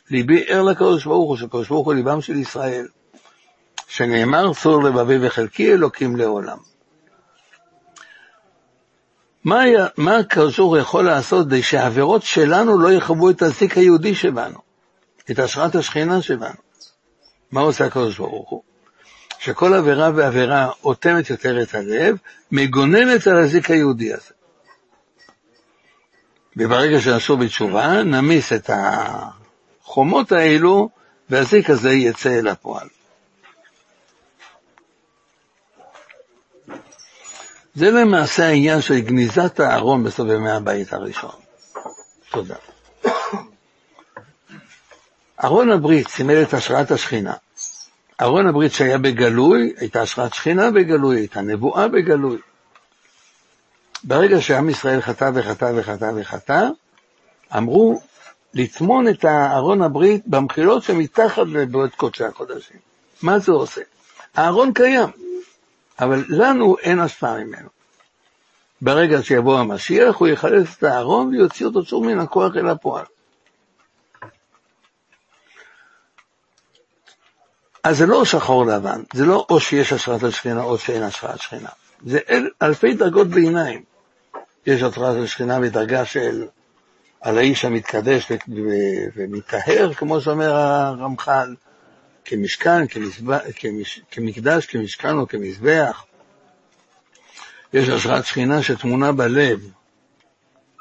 ליבי 0.10 0.44
ער 0.48 0.62
לקדוש 0.62 1.06
ברוך 1.06 1.30
הוא, 1.30 1.38
שקדוש 1.38 1.68
ברוך 1.68 1.86
הוא 1.86 1.94
ליבם 1.94 2.22
של 2.22 2.36
ישראל. 2.36 2.88
שנאמר, 3.88 4.54
צור 4.54 4.84
לבבי 4.84 5.28
וחלקי 5.28 5.72
אלוקים 5.72 6.16
לעולם. 6.16 6.58
מה, 9.44 9.64
מה 9.98 10.18
הקדוש 10.18 10.58
ברוך 10.58 10.72
הוא 10.72 10.78
יכול 10.78 11.06
לעשות 11.06 11.48
כדי 11.48 11.64
שהעבירות 11.64 12.24
שלנו 12.24 12.80
לא 12.80 12.92
יכבו 12.92 13.30
את 13.30 13.42
הזיק 13.42 13.78
היהודי 13.78 14.16
שבנו, 14.16 14.60
את 15.32 15.40
השראת 15.40 15.76
השכינה 15.76 16.22
שבנו? 16.22 16.70
מה 17.52 17.62
עושה 17.62 17.86
הקדוש 17.86 18.18
ברוך 18.18 18.50
הוא? 18.50 18.64
שכל 19.40 19.74
עבירה 19.74 20.10
ועבירה 20.16 20.70
אוטמת 20.84 21.30
יותר 21.30 21.62
את 21.62 21.76
הלב, 21.76 22.18
מגוננת 22.52 23.28
על 23.28 23.38
הזיק 23.38 23.72
היהודי 23.72 24.14
הזה. 24.14 24.39
וברגע 26.60 27.02
שנשוב 27.02 27.44
בתשובה, 27.44 28.04
נמיס 28.04 28.54
את 28.54 28.70
החומות 28.74 30.32
האלו, 30.32 30.90
והזיק 31.30 31.70
הזה 31.70 31.92
יצא 31.92 32.40
אל 32.40 32.48
הפועל. 32.48 32.88
זה 37.76 37.92
למעשה 37.92 38.46
העניין 38.46 38.82
של 38.82 39.00
גניזת 39.00 39.60
הארון 39.60 40.04
בסוף 40.04 40.28
ימי 40.30 40.52
הבית 40.52 40.94
הראשון. 40.94 41.36
תודה. 42.30 42.56
ארון 45.44 45.72
הברית 45.72 46.08
סימל 46.08 46.42
את 46.42 46.54
השראת 46.54 46.92
השכינה. 46.92 47.34
ארון 48.22 48.48
הברית 48.48 48.74
שהיה 48.74 48.98
בגלוי, 48.98 49.74
הייתה 49.78 50.02
השראת 50.02 50.34
שכינה 50.34 50.72
בגלוי, 50.72 51.18
הייתה 51.18 51.42
נבואה 51.42 51.88
בגלוי. 51.88 52.38
ברגע 54.04 54.42
שעם 54.42 54.70
ישראל 54.70 55.02
חטא 55.02 55.32
וחטא 55.34 55.72
וחטא 55.76 56.12
וחטא, 56.16 56.68
אמרו 57.58 58.02
לטמון 58.54 59.08
את 59.08 59.26
ארון 59.26 59.82
הברית 59.82 60.28
במחילות 60.28 60.84
שמתחת 60.84 61.48
לבית 61.48 61.96
קודשי 61.96 62.24
הקודשים. 62.24 62.78
מה 63.22 63.40
זה 63.40 63.52
עושה? 63.52 63.82
הארון 64.36 64.74
קיים, 64.74 65.10
אבל 66.00 66.24
לנו 66.30 66.78
אין 66.78 67.00
השפעה 67.00 67.38
ממנו. 67.38 67.70
ברגע 68.82 69.24
שיבוא 69.24 69.60
המשיח, 69.60 70.16
הוא 70.16 70.28
יחלץ 70.28 70.68
את 70.78 70.84
הארון 70.84 71.28
ויוציא 71.28 71.66
אותו 71.66 71.86
שוב 71.86 72.06
מן 72.06 72.20
הכוח 72.20 72.56
אל 72.56 72.70
הפועל. 72.70 73.06
אז 77.84 77.98
זה 77.98 78.06
לא 78.06 78.26
שחור 78.26 78.66
לבן, 78.66 79.02
זה 79.14 79.26
לא 79.26 79.46
או 79.50 79.60
שיש 79.60 79.94
השראת 79.94 80.24
השכינה 80.24 80.64
או 80.64 80.78
שאין 80.78 81.04
השראת 81.04 81.42
שכינה. 81.42 81.70
זה 82.06 82.20
אל, 82.30 82.50
אלפי 82.62 82.94
דרגות 82.94 83.28
ביניים. 83.28 83.89
יש 84.66 84.82
השראת 84.82 85.24
השכינה 85.24 85.60
בדרגה 85.60 86.06
של 86.06 86.48
על 87.22 87.38
האיש 87.38 87.66
המתקדש 87.66 88.32
ומטהר, 89.16 89.94
כמו 89.94 90.22
שאומר 90.22 90.56
הרמח"ל, 90.56 91.56
כמשכן, 92.26 92.88
כמזבח, 92.88 93.40
כמש, 93.56 94.02
כמקדש, 94.12 94.66
כמשכן 94.66 95.18
או 95.18 95.28
כמזבח. 95.28 96.06
יש 97.74 97.90
השראת 97.90 98.26
שכינה 98.26 98.64
שטמונה 98.64 99.12
בלב 99.12 99.72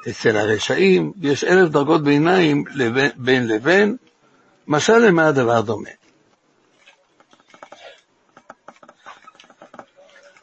אצל 0.09 0.37
הרשעים, 0.37 1.13
יש 1.21 1.43
אלף 1.43 1.69
דרגות 1.69 2.03
ביניים 2.03 2.63
לבין, 2.73 3.11
בין 3.15 3.47
לבין, 3.47 3.97
משל 4.67 4.97
למה 4.97 5.27
הדבר 5.27 5.61
דומה. 5.61 5.89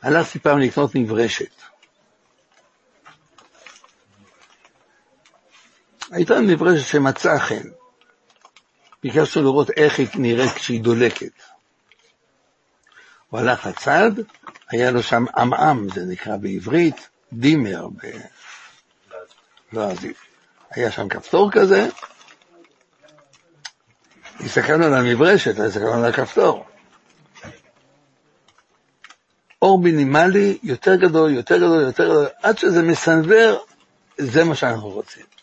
הלכתי 0.03 0.39
פעם 0.39 0.59
לקנות 0.59 0.95
נברשת. 0.95 1.66
הייתה 6.17 6.41
נברשת 6.41 6.87
שמצאה 6.87 7.39
חן. 7.39 7.69
ביקשנו 9.03 9.43
לראות 9.43 9.71
איך 9.71 9.99
היא 9.99 10.09
נראית 10.15 10.53
כשהיא 10.53 10.81
דולקת. 10.81 11.33
הוא 13.31 13.41
הלך 13.41 13.67
לצד, 13.67 14.11
היה 14.71 14.91
לו 14.91 15.03
שם 15.03 15.25
עמעם, 15.37 15.89
זה 15.95 16.05
נקרא 16.05 16.37
בעברית, 16.37 17.09
דימר, 17.33 17.89
ב... 17.89 18.11
לא 19.73 19.91
אזיב. 19.91 20.15
היה 20.71 20.91
שם 20.91 21.09
כפתור 21.09 21.51
כזה, 21.53 21.89
הסתכלנו 24.41 24.85
על 24.85 24.95
המברשת, 24.95 25.59
הסתכלנו 25.59 25.93
על 25.93 26.05
הכפתור. 26.05 26.67
אור 29.63 29.79
מינימלי, 29.79 30.59
יותר 30.63 30.95
גדול, 30.95 31.31
יותר 31.31 31.57
גדול, 31.57 31.83
יותר 31.83 32.05
גדול, 32.05 32.27
עד 32.43 32.59
שזה 32.59 32.83
מסנוור, 32.83 33.65
זה 34.19 34.45
מה 34.45 34.55
שאנחנו 34.55 34.89
רוצים. 34.89 35.36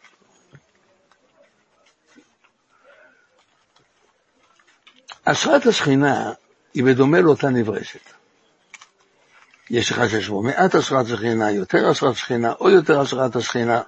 השראת 5.25 5.65
השכינה 5.65 6.33
היא 6.73 6.83
בדומה 6.83 7.21
לאותה 7.21 7.49
נברשת. 7.49 7.99
יש 9.69 9.91
אחד 9.91 10.07
שיש 10.07 10.27
בו 10.27 10.41
מעט 10.41 10.75
השראת 10.75 11.05
השכינה, 11.05 11.51
יותר 11.51 11.89
השראת 11.89 12.13
השכינה, 12.13 12.53
או 12.59 12.69
יותר 12.69 12.99
השראת 12.99 13.35
השכינה. 13.35 13.81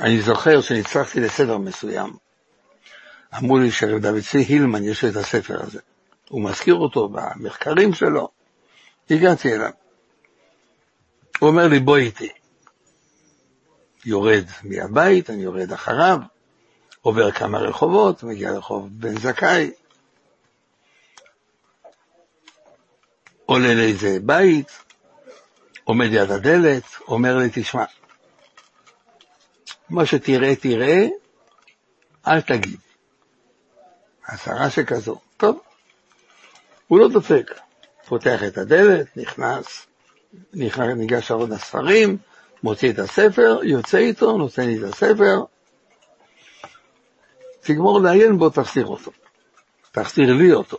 אני 0.00 0.22
זוכר 0.22 0.60
שנצטרפתי 0.60 1.20
לספר 1.20 1.58
מסוים. 1.58 2.16
אמרו 3.38 3.58
לי 3.58 3.70
שרב 3.70 3.98
דוד 3.98 4.20
צבי 4.30 4.42
הילמן 4.42 4.84
יש 4.84 5.04
לו 5.04 5.10
את 5.10 5.16
הספר 5.16 5.62
הזה. 5.62 5.80
הוא 6.28 6.44
מזכיר 6.44 6.74
אותו 6.74 7.08
במחקרים 7.08 7.94
שלו. 7.94 8.28
הגעתי 9.10 9.54
אליו. 9.54 9.70
הוא 11.40 11.48
אומר 11.48 11.68
לי, 11.68 11.78
בוא 11.80 11.96
איתי. 11.96 12.28
יורד 14.04 14.44
מהבית, 14.62 15.30
אני 15.30 15.42
יורד 15.42 15.72
אחריו, 15.72 16.18
עובר 17.02 17.30
כמה 17.30 17.58
רחובות, 17.58 18.22
מגיע 18.22 18.50
לרחוב 18.50 18.88
בן 18.92 19.18
זכאי, 19.18 19.70
עולה 23.46 23.74
לאיזה 23.74 24.18
בית, 24.22 24.70
עומד 25.84 26.06
ליד 26.06 26.30
הדלת, 26.30 26.82
אומר 27.08 27.36
לי, 27.36 27.48
תשמע, 27.52 27.84
מה 29.90 30.06
שתראה, 30.06 30.56
תראה, 30.56 31.06
אל 32.26 32.40
תגיד. 32.40 32.80
הצהרה 34.26 34.70
שכזו, 34.70 35.20
טוב, 35.36 35.60
הוא 36.88 36.98
לא 36.98 37.08
דופק, 37.08 37.50
פותח 38.06 38.40
את 38.46 38.58
הדלת, 38.58 39.16
נכנס, 39.16 39.86
ניגש 40.52 41.30
ארון 41.30 41.52
הספרים, 41.52 42.18
מוציא 42.62 42.92
את 42.92 42.98
הספר, 42.98 43.60
יוצא 43.62 43.98
איתו, 43.98 44.36
נותן 44.36 44.66
לי 44.66 44.78
את 44.78 44.82
הספר, 44.82 45.44
תגמור 47.62 48.00
לעיין 48.00 48.38
בו, 48.38 48.50
תחסיר 48.50 48.86
אותו. 48.86 49.10
תחסיר 49.92 50.32
לי 50.32 50.52
אותו. 50.52 50.76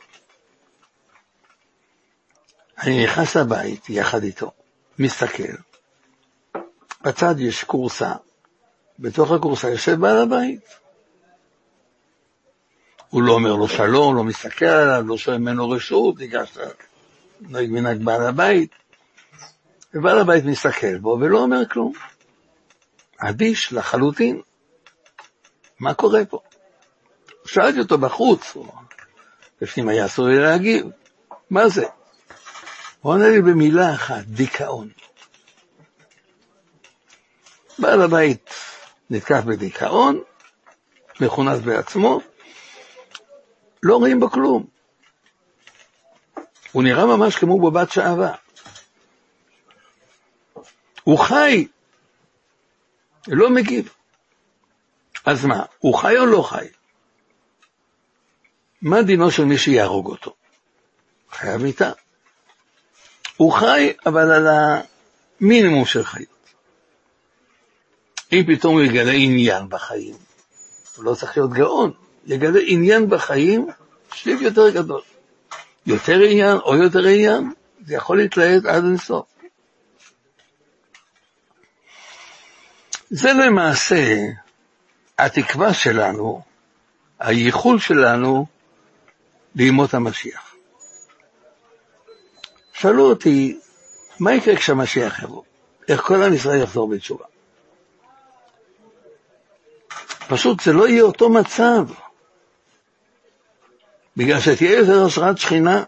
אני 2.78 3.04
נכנס 3.04 3.38
לבית 3.38 3.90
יחד 3.90 4.24
איתו, 4.24 4.52
מסתכל, 5.00 5.54
בצד 7.02 7.36
יש 7.40 7.64
כורסה, 7.64 8.14
בתוך 9.00 9.32
הכורסה 9.32 9.70
יושב 9.70 10.00
בעל 10.00 10.18
הבית. 10.18 10.62
הוא 13.10 13.24
לא 13.24 13.34
אומר 13.34 13.56
לו 13.56 13.68
שלום, 13.68 14.16
לא 14.16 14.24
מסתכל 14.24 14.66
עליו, 14.66 15.04
לא 15.08 15.18
שואל 15.18 15.38
ממנו 15.38 15.70
רשות, 15.70 16.20
ניגש 16.20 16.58
נוהג 17.42 17.70
מנהג 17.70 18.04
בעל 18.04 18.28
הבית, 18.28 18.72
ובעל 19.94 20.20
הבית 20.20 20.46
מסתכל 20.46 20.98
בו 20.98 21.18
ולא 21.22 21.40
אומר 21.40 21.70
כלום. 21.70 21.94
אדיש 23.18 23.74
לחלוטין. 23.74 24.42
מה 25.80 25.94
קורה 25.94 26.26
פה? 26.26 26.40
שאלתי 27.46 27.80
אותו 27.80 27.98
בחוץ, 27.98 28.58
בפנים 29.62 29.90
היה 29.90 30.06
אסור 30.06 30.28
לי 30.28 30.40
להגיב, 30.40 30.86
מה 31.50 31.70
זה? 31.70 31.86
הוא 33.02 33.14
עונה 33.14 33.30
לי 33.30 33.42
במילה 33.42 33.94
אחת, 33.94 34.24
דיכאון. 34.26 34.90
בעל 37.80 38.02
הבית 38.02 38.50
נתקף 39.10 39.42
בדיכאון, 39.46 40.22
מכונס 41.20 41.60
בעצמו, 41.60 42.20
לא 43.84 43.96
רואים 43.96 44.20
בו 44.20 44.30
כלום. 44.30 44.66
הוא 46.72 46.84
נראה 46.84 47.06
ממש 47.06 47.36
כמו 47.36 47.72
בבת 47.72 47.92
שעווה. 47.92 48.36
הוא 51.04 51.20
חי, 51.20 51.68
לא 53.28 53.50
מגיב. 53.50 53.94
אז 55.26 55.46
מה, 55.46 55.66
הוא 55.80 55.98
חי 55.98 56.18
או 56.18 56.26
לא 56.26 56.42
חי? 56.42 56.68
מה 58.84 59.02
דינו 59.02 59.32
של 59.32 59.46
מי 59.46 59.58
שיהרוג 59.58 60.08
אותו? 60.08 60.34
חייב 61.32 61.62
מיתה. 61.62 61.92
הוא 63.38 63.54
חי, 63.54 63.94
אבל 64.06 64.32
על 64.32 64.48
המינימום 64.48 65.86
של 65.86 66.04
חיות. 66.04 66.28
אם 68.34 68.44
פתאום 68.48 68.74
הוא 68.74 68.84
יגלה 68.84 69.12
עניין 69.12 69.70
בחיים, 69.70 70.16
הוא 70.96 71.06
לא 71.06 71.16
צריך 71.16 71.38
להיות 71.38 71.54
גאון, 71.54 71.92
יגלה 72.26 72.60
עניין 72.66 73.10
בחיים, 73.10 73.68
שליב 74.14 74.42
יותר 74.42 74.70
גדול. 74.70 75.02
יותר 75.86 76.20
עניין 76.22 76.58
או 76.58 76.76
יותר 76.76 77.08
עניין, 77.08 77.54
זה 77.86 77.94
יכול 77.94 78.18
להתלהט 78.18 78.66
עד 78.66 78.84
אינסוף. 78.84 79.26
זה 83.10 83.34
למעשה 83.34 84.18
התקווה 85.18 85.74
שלנו, 85.74 86.42
הייחול 87.20 87.80
שלנו 87.80 88.53
לימות 89.56 89.94
המשיח. 89.94 90.56
שאלו 92.74 93.10
אותי, 93.10 93.60
מה 94.20 94.34
יקרה 94.34 94.56
כשהמשיח 94.56 95.24
יבוא? 95.24 95.44
איך 95.88 96.02
כל 96.02 96.24
עם 96.24 96.34
ישראל 96.34 96.62
יחזור 96.62 96.90
בתשובה? 96.90 97.26
פשוט 100.28 100.60
זה 100.60 100.74
לא 100.74 100.88
יהיה 100.88 101.04
אותו 101.04 101.30
מצב, 101.30 101.86
בגלל 104.18 104.40
שתהיה 104.40 104.78
יותר 104.80 105.06
השראת 105.06 105.38
שכינה. 105.38 105.84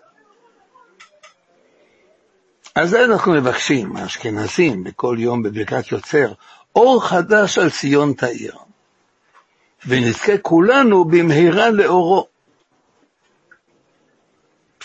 אז 2.76 2.90
זה 2.90 3.06
אנחנו 3.06 3.34
מבקשים, 3.34 3.96
האשכנזים, 3.98 4.84
בכל 4.84 5.16
יום 5.20 5.44
בברכת 5.44 5.92
יוצר, 5.92 6.34
אור 6.76 7.08
חדש 7.08 7.58
על 7.58 7.70
ציון 7.70 8.14
תאיר, 8.14 8.56
ונזכה 9.88 10.38
כולנו 10.38 11.06
במהרה 11.06 11.70
לאורו. 11.70 12.35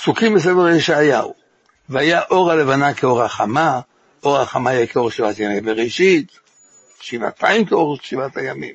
פסוקים 0.03 0.35
בספר 0.35 0.69
ישעיהו, 0.69 1.35
והיה 1.89 2.21
אור 2.31 2.51
הלבנה 2.51 2.95
כאור 2.95 3.23
החמה, 3.23 3.81
אור 4.23 4.39
החמה 4.39 4.73
יהיה 4.73 4.87
כאור 4.87 5.11
שבעת 5.11 5.39
ימי 5.39 5.61
בראשית, 5.61 6.39
שבעתיים 7.01 7.65
כאור 7.65 7.99
שבעת 8.03 8.37
הימים. 8.37 8.75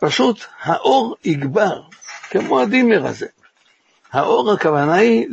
פשוט 0.00 0.44
האור 0.62 1.16
יגבר, 1.24 1.82
כמו 2.30 2.60
הדימר 2.60 3.06
הזה. 3.06 3.26
האור 4.12 4.52
הכוונה 4.52 4.94
היא 4.94 5.26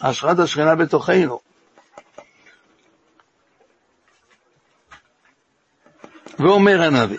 להשראת 0.00 0.38
השכינה 0.38 0.74
בתוכנו. 0.74 1.40
ואומר 6.38 6.82
הנביא, 6.82 7.18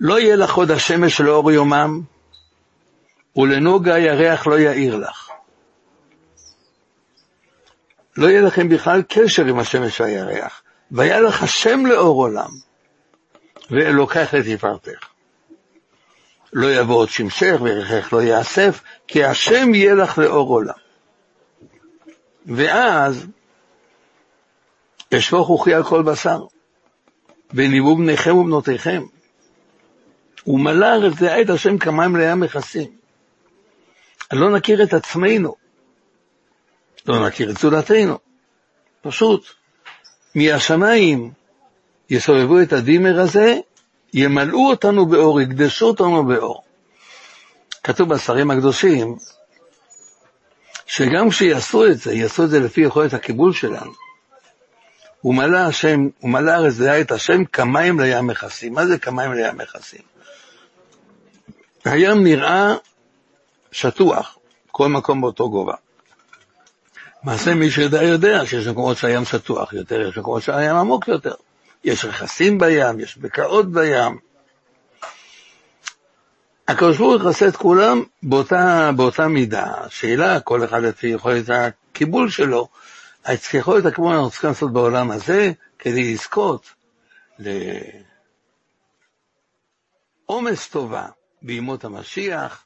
לא 0.00 0.20
יהיה 0.20 0.36
לך 0.36 0.54
עוד 0.54 0.70
השמש 0.70 1.20
לאור 1.20 1.52
יומם, 1.52 2.15
ולנוגה 3.36 3.94
הירח 3.94 4.46
לא 4.46 4.58
יאיר 4.58 4.96
לך. 4.96 5.30
לא 8.16 8.26
יהיה 8.26 8.40
לכם 8.40 8.68
בכלל 8.68 9.02
קשר 9.08 9.44
עם 9.44 9.58
השמש 9.58 10.00
והירח, 10.00 10.62
והיה 10.90 11.20
לך 11.20 11.42
השם 11.42 11.86
לאור 11.86 12.22
עולם, 12.22 12.50
ואלוקך 13.70 14.34
לתפארתך. 14.34 15.08
לא 16.52 16.74
יבוא 16.74 16.96
עוד 16.96 17.08
שמשך 17.08 17.56
ורכך 17.60 18.12
לא 18.12 18.22
יאסף, 18.22 18.82
כי 19.08 19.24
השם 19.24 19.74
יהיה 19.74 19.94
לך 19.94 20.18
לאור 20.18 20.48
עולם. 20.48 20.74
ואז 22.46 23.26
אשפוך 25.14 25.48
רוחי 25.48 25.74
על 25.74 25.84
כל 25.84 26.02
בשר, 26.02 26.44
וניבאו 27.54 27.96
בניכם 27.96 28.36
ובנותיכם. 28.36 29.02
ומלא 30.46 30.86
הארץ 30.86 31.22
את 31.22 31.50
השם 31.50 31.78
כמים 31.78 32.16
לים 32.16 32.40
מכסים. 32.40 33.05
לא 34.32 34.50
נכיר 34.50 34.82
את 34.82 34.94
עצמנו, 34.94 35.54
לא 37.06 37.26
נכיר 37.26 37.50
את 37.50 37.56
זולתנו. 37.56 38.18
פשוט, 39.02 39.46
מהשמיים 40.34 41.32
יסובבו 42.10 42.60
את 42.62 42.72
הדימר 42.72 43.20
הזה, 43.20 43.58
ימלאו 44.14 44.70
אותנו 44.70 45.06
באור, 45.06 45.40
יקדשו 45.40 45.86
אותנו 45.86 46.24
באור. 46.24 46.62
כתוב 47.84 48.08
בשרים 48.08 48.50
הקדושים, 48.50 49.16
שגם 50.86 51.30
כשיעשו 51.30 51.86
את 51.86 51.98
זה, 51.98 52.14
יעשו 52.14 52.44
את 52.44 52.50
זה 52.50 52.60
לפי 52.60 52.80
יכולת 52.80 53.14
הקיבול 53.14 53.52
שלנו. 53.52 53.92
ומלא 55.24 55.58
השם, 55.58 56.08
ומלא 56.22 56.50
הארץ 56.50 56.74
דעה 56.76 57.00
את 57.00 57.12
השם 57.12 57.44
כמים 57.44 58.00
לים 58.00 58.26
מכסים. 58.26 58.72
מה 58.72 58.86
זה 58.86 58.98
כמים 58.98 59.32
לים 59.32 59.56
מכסים? 59.56 60.02
הים 61.84 62.24
נראה 62.24 62.74
שטוח, 63.76 64.38
כל 64.66 64.88
מקום 64.88 65.20
באותו 65.20 65.50
גובה. 65.50 65.74
מעשה 67.22 67.54
מי 67.54 67.70
שיודע 67.70 68.02
יודע 68.02 68.46
שיש 68.46 68.66
מקומות 68.66 68.96
שהים 68.96 69.24
שטוח 69.24 69.72
יותר, 69.72 70.00
יש 70.00 70.18
מקומות 70.18 70.42
שהים 70.42 70.76
עמוק 70.76 71.08
יותר. 71.08 71.34
יש 71.84 72.04
רכסים 72.04 72.58
בים, 72.58 73.00
יש 73.00 73.18
בקעות 73.18 73.72
בים. 73.72 74.18
הקדוש 76.68 76.98
ברוך 76.98 77.22
הוא 77.22 77.30
יכסה 77.30 77.48
את 77.48 77.56
כולם 77.56 78.02
באותה, 78.22 78.90
באותה 78.96 79.28
מידה. 79.28 79.74
שאלה, 79.88 80.40
כל 80.40 80.64
אחד 80.64 80.82
לפי 80.82 81.06
יכולת 81.06 81.50
הקיבול 81.50 82.30
שלו, 82.30 82.68
יכולת 83.54 83.86
הקיבול 83.86 84.14
אנחנו 84.14 84.30
צריכים 84.30 84.50
לעשות 84.50 84.72
בעולם 84.72 85.10
הזה 85.10 85.52
כדי 85.78 86.12
לזכות 86.12 86.74
לעומס 90.28 90.68
טובה 90.68 91.06
בימות 91.42 91.84
המשיח 91.84 92.65